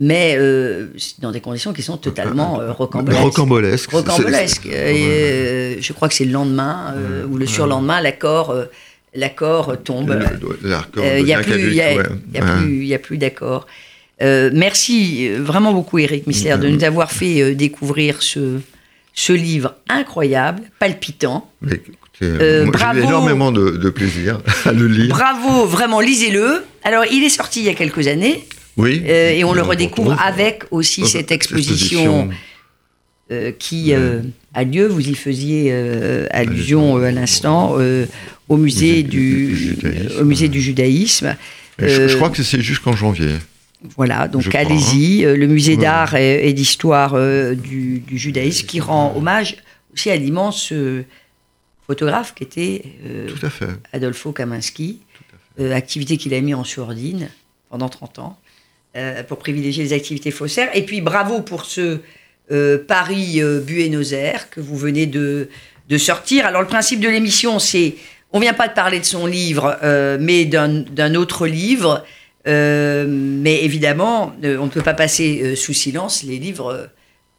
mais 0.00 0.36
euh, 0.38 0.86
dans 1.20 1.30
des 1.30 1.40
conditions 1.40 1.72
qui 1.72 1.82
sont 1.82 1.96
totalement 1.96 2.60
euh, 2.60 2.72
rocambolesques. 3.22 3.90
Rocambolesques. 3.90 4.66
Et, 4.66 5.78
je 5.80 5.92
crois 5.92 6.08
que 6.08 6.14
c'est 6.14 6.24
le 6.24 6.32
lendemain 6.32 6.94
ou 7.30 7.36
le 7.36 7.46
surlendemain, 7.46 8.00
l'accord, 8.00 8.54
l'accord 9.14 9.76
tombe. 9.82 10.18
Il 10.62 11.24
n'y 11.24 11.32
a, 11.34 12.98
plus, 12.98 13.18
d'accord. 13.18 13.66
merci 14.20 15.28
vraiment 15.30 15.72
beaucoup, 15.72 15.98
Eric 15.98 16.26
Missler, 16.26 16.56
de 16.58 16.68
nous 16.68 16.84
avoir 16.84 17.10
fait 17.12 17.54
découvrir 17.54 18.22
ce, 18.22 18.58
ce 19.14 19.32
livre 19.32 19.74
incroyable, 19.88 20.62
palpitant. 20.78 21.50
Mais 21.62 21.80
Euh, 22.22 22.66
bravo. 22.66 23.00
eu 23.00 23.02
énormément 23.02 23.50
de, 23.50 23.70
de 23.70 23.90
plaisir 23.90 24.38
à 24.64 24.72
le 24.72 24.86
lire. 24.86 25.08
Bravo, 25.08 25.66
vraiment, 25.66 26.00
lisez-le. 26.00 26.64
Alors, 26.84 27.04
il 27.10 27.24
est 27.24 27.28
sorti 27.28 27.60
il 27.60 27.66
y 27.66 27.68
a 27.68 27.74
quelques 27.74 28.06
années 28.06 28.46
Oui. 28.76 29.02
euh, 29.06 29.30
et 29.30 29.44
on 29.44 29.52
le 29.52 29.62
redécouvre 29.62 30.10
retrouve. 30.10 30.26
avec 30.26 30.64
aussi 30.70 31.02
Oh, 31.04 31.06
cette 31.06 31.30
exposition 31.30 32.28
euh, 33.30 33.52
qui 33.52 33.92
euh, 33.94 34.20
a 34.52 34.64
lieu, 34.64 34.86
vous 34.86 35.08
y 35.08 35.14
faisiez 35.14 35.68
euh, 35.72 36.26
allusion 36.30 36.98
euh, 36.98 37.04
à 37.04 37.10
l'instant, 37.12 37.74
euh, 37.78 38.06
au 38.48 38.56
musée, 38.56 39.02
du, 39.02 39.76
au 40.20 40.24
musée 40.24 40.48
du 40.48 40.60
judaïsme. 40.60 41.36
Je, 41.78 41.86
je 41.88 42.00
Euh, 42.00 42.16
crois 42.16 42.30
que 42.30 42.42
c'est 42.42 42.60
jusqu'en 42.60 42.94
janvier. 42.96 43.34
Voilà, 43.96 44.28
donc 44.28 44.48
crois, 44.48 44.60
allez-y. 44.60 45.24
Euh, 45.24 45.36
Le 45.36 45.46
musée 45.46 45.76
d'art 45.76 46.14
et, 46.14 46.48
et 46.48 46.52
d'histoire 46.52 47.12
euh, 47.14 47.54
du, 47.54 48.00
du 48.00 48.18
judaïsme 48.18 48.66
qui 48.66 48.80
rend 48.80 49.14
hommage 49.16 49.56
aussi 49.92 50.10
à 50.10 50.16
l'immense 50.16 50.72
euh, 50.72 51.04
photographe 51.86 52.34
qui 52.34 52.44
était 52.44 52.82
euh, 53.06 53.28
Tout 53.28 53.44
à 53.46 53.50
fait. 53.50 53.68
Adolfo 53.92 54.32
Kaminski, 54.32 55.00
euh, 55.60 55.72
activité 55.72 56.16
qu'il 56.16 56.32
a 56.34 56.40
mis 56.40 56.54
en 56.54 56.64
sourdine 56.64 57.28
pendant 57.68 57.88
30 57.88 58.18
ans 58.20 58.38
euh, 58.38 58.43
pour 59.28 59.38
privilégier 59.38 59.82
les 59.84 59.92
activités 59.92 60.30
faussaires. 60.30 60.70
Et 60.74 60.84
puis 60.84 61.00
bravo 61.00 61.40
pour 61.40 61.64
ce 61.64 62.00
euh, 62.52 62.78
Paris-Buenos 62.78 64.12
Aires 64.12 64.50
que 64.50 64.60
vous 64.60 64.76
venez 64.76 65.06
de, 65.06 65.48
de 65.88 65.98
sortir. 65.98 66.46
Alors 66.46 66.62
le 66.62 66.68
principe 66.68 67.00
de 67.00 67.08
l'émission, 67.08 67.58
c'est, 67.58 67.94
on 68.32 68.40
vient 68.40 68.54
pas 68.54 68.68
de 68.68 68.74
parler 68.74 69.00
de 69.00 69.04
son 69.04 69.26
livre, 69.26 69.78
euh, 69.82 70.18
mais 70.20 70.44
d'un 70.44 71.14
autre 71.14 71.46
livre. 71.46 72.04
Euh, 72.46 73.06
mais 73.08 73.64
évidemment, 73.64 74.34
euh, 74.44 74.58
on 74.58 74.66
ne 74.66 74.70
peut 74.70 74.82
pas 74.82 74.92
passer 74.92 75.40
euh, 75.42 75.56
sous 75.56 75.72
silence 75.72 76.22
les 76.24 76.38
livres 76.38 76.90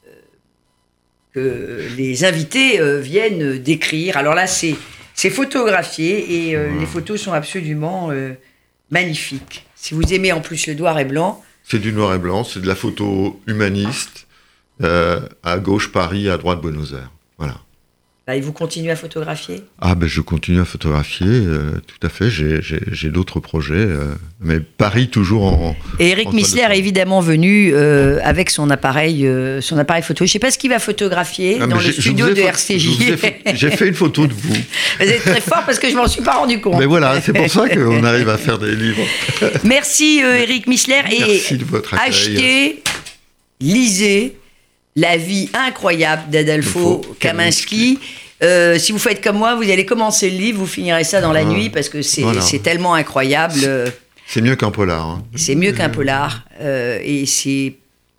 euh, 0.08 0.12
que 1.34 1.96
les 1.96 2.26
invités 2.26 2.80
euh, 2.80 3.00
viennent 3.00 3.60
décrire. 3.60 4.18
Alors 4.18 4.34
là, 4.34 4.48
c'est 4.48 4.76
photographié 5.30 6.48
et 6.48 6.56
euh, 6.56 6.70
les 6.80 6.88
photos 6.88 7.22
sont 7.22 7.34
absolument 7.34 8.10
euh, 8.10 8.34
magnifiques. 8.90 9.65
Si 9.86 9.94
vous 9.94 10.16
aimez 10.16 10.32
en 10.32 10.42
plus 10.42 10.66
le 10.66 10.74
noir 10.74 10.98
et 10.98 11.06
blanc, 11.06 11.44
C'est 11.64 11.78
du 11.78 11.94
noir 11.94 12.16
et 12.16 12.18
blanc, 12.18 12.44
c'est 12.44 12.60
de 12.60 12.66
la 12.66 12.74
photo 12.74 13.40
humaniste. 13.46 14.26
euh, 14.82 15.20
à 15.44 15.60
gauche 15.60 15.92
Paris, 15.92 16.28
à 16.28 16.38
droite 16.38 16.60
Buenos 16.60 16.94
Aires. 16.94 17.12
Voilà. 17.38 17.54
Bah, 18.28 18.36
et 18.36 18.42
vous 18.42 18.52
continuez 18.54 18.90
à 18.90 18.96
photographier? 18.96 19.62
Ah 19.80 19.94
ben 19.94 20.08
je 20.10 20.20
continue 20.20 20.60
à 20.60 20.66
photographier, 20.66 21.28
euh, 21.30 21.74
tout 21.86 22.06
à 22.06 22.10
fait. 22.10 22.30
J'ai- 22.32 23.10
d'autres 23.12 23.40
projets, 23.40 23.76
euh, 23.76 24.16
mais 24.42 24.60
Paris 24.60 25.10
toujours 25.10 25.44
en. 25.44 25.76
Et 26.00 26.10
Eric 26.10 26.34
Missler 26.34 26.66
est 26.72 26.78
évidemment 26.80 27.20
venu 27.22 27.72
euh, 27.74 28.20
avec 28.24 28.50
son 28.50 28.72
appareil, 28.72 29.30
son 29.62 29.78
appareil 29.78 30.02
photo. 30.02 30.26
Je 30.26 30.30
ne 30.30 30.34
sais 30.34 30.40
pas 30.40 30.50
ce 30.50 30.58
qu'il 30.58 30.72
va 30.72 30.80
photographier 30.80 31.60
Ah, 31.62 31.68
dans 31.68 31.78
le 31.78 31.92
studio 31.92 32.34
de 32.34 32.42
RCJ. 32.42 32.90
J'ai 33.54 33.70
fait 33.70 33.88
une 33.88 33.94
photo 33.94 34.26
de 34.26 34.34
vous. 34.34 34.56
Vous 35.00 35.06
êtes 35.06 35.22
très 35.22 35.42
fort 35.42 35.64
parce 35.66 35.78
que 35.78 35.88
je 35.90 35.96
m'en 35.96 36.08
suis 36.08 36.24
pas 36.24 36.34
rendu 36.38 36.60
compte. 36.62 36.80
Mais 36.80 36.86
voilà, 36.88 37.22
c'est 37.22 37.34
pour 37.34 37.48
ça 37.50 37.70
qu'on 37.70 38.04
arrive 38.04 38.30
à 38.30 38.38
faire 38.40 38.58
des 38.58 38.76
livres. 38.76 39.04
Merci 39.64 40.20
Eric 40.24 40.66
Missler 40.68 41.02
et 41.12 41.20
Merci 41.20 41.58
de 41.60 41.66
votre 41.66 41.94
accueil. 41.94 42.08
achetez, 42.10 42.84
lisez 43.62 44.36
La 44.98 45.18
vie 45.18 45.50
incroyable 45.54 46.30
d'Adolfo 46.30 46.80
Adolfo 47.00 47.16
Kaminski. 47.20 48.00
Euh, 48.44 48.78
si 48.80 48.94
vous 48.94 48.98
faites 49.00 49.22
comme 49.22 49.38
moi, 49.38 49.56
vous 49.56 49.70
allez 49.70 49.86
commencer 49.86 50.30
le 50.30 50.38
livre, 50.38 50.60
vous 50.60 50.66
finirez 50.68 51.04
ça 51.04 51.20
dans 51.20 51.34
la 51.34 51.42
Ah, 51.42 51.46
nuit 51.46 51.70
parce 51.70 51.90
que 51.90 52.02
c'est 52.02 52.22
voilà. 52.22 52.42
tellement 52.64 52.94
incroyable. 52.94 53.60
euh, 53.66 53.90
C'est 54.26 54.40
mieux 54.42 54.56
qu'un 54.56 54.72
polar. 54.72 55.06
hein. 55.06 55.24
C'est 55.36 55.56
mieux 55.56 55.74
qu'un 55.74 55.90
polar 55.90 56.46
euh, 56.62 57.00
et 57.04 57.26
c'est 57.26 57.76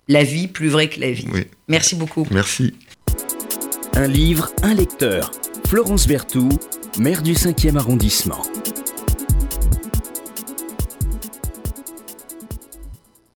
la 0.07 0.23
vie 0.23 0.47
plus 0.47 0.69
vraie 0.69 0.87
que 0.87 0.99
la 0.99 1.11
vie. 1.11 1.25
Oui. 1.33 1.45
Merci 1.67 1.95
beaucoup. 1.95 2.27
Merci. 2.29 2.75
Un 3.95 4.07
livre, 4.07 4.49
un 4.61 4.75
lecteur. 4.75 5.31
Florence 5.67 6.07
Berthoud, 6.07 6.53
maire 6.99 7.23
du 7.23 7.33
5e 7.33 7.75
arrondissement. 7.77 8.41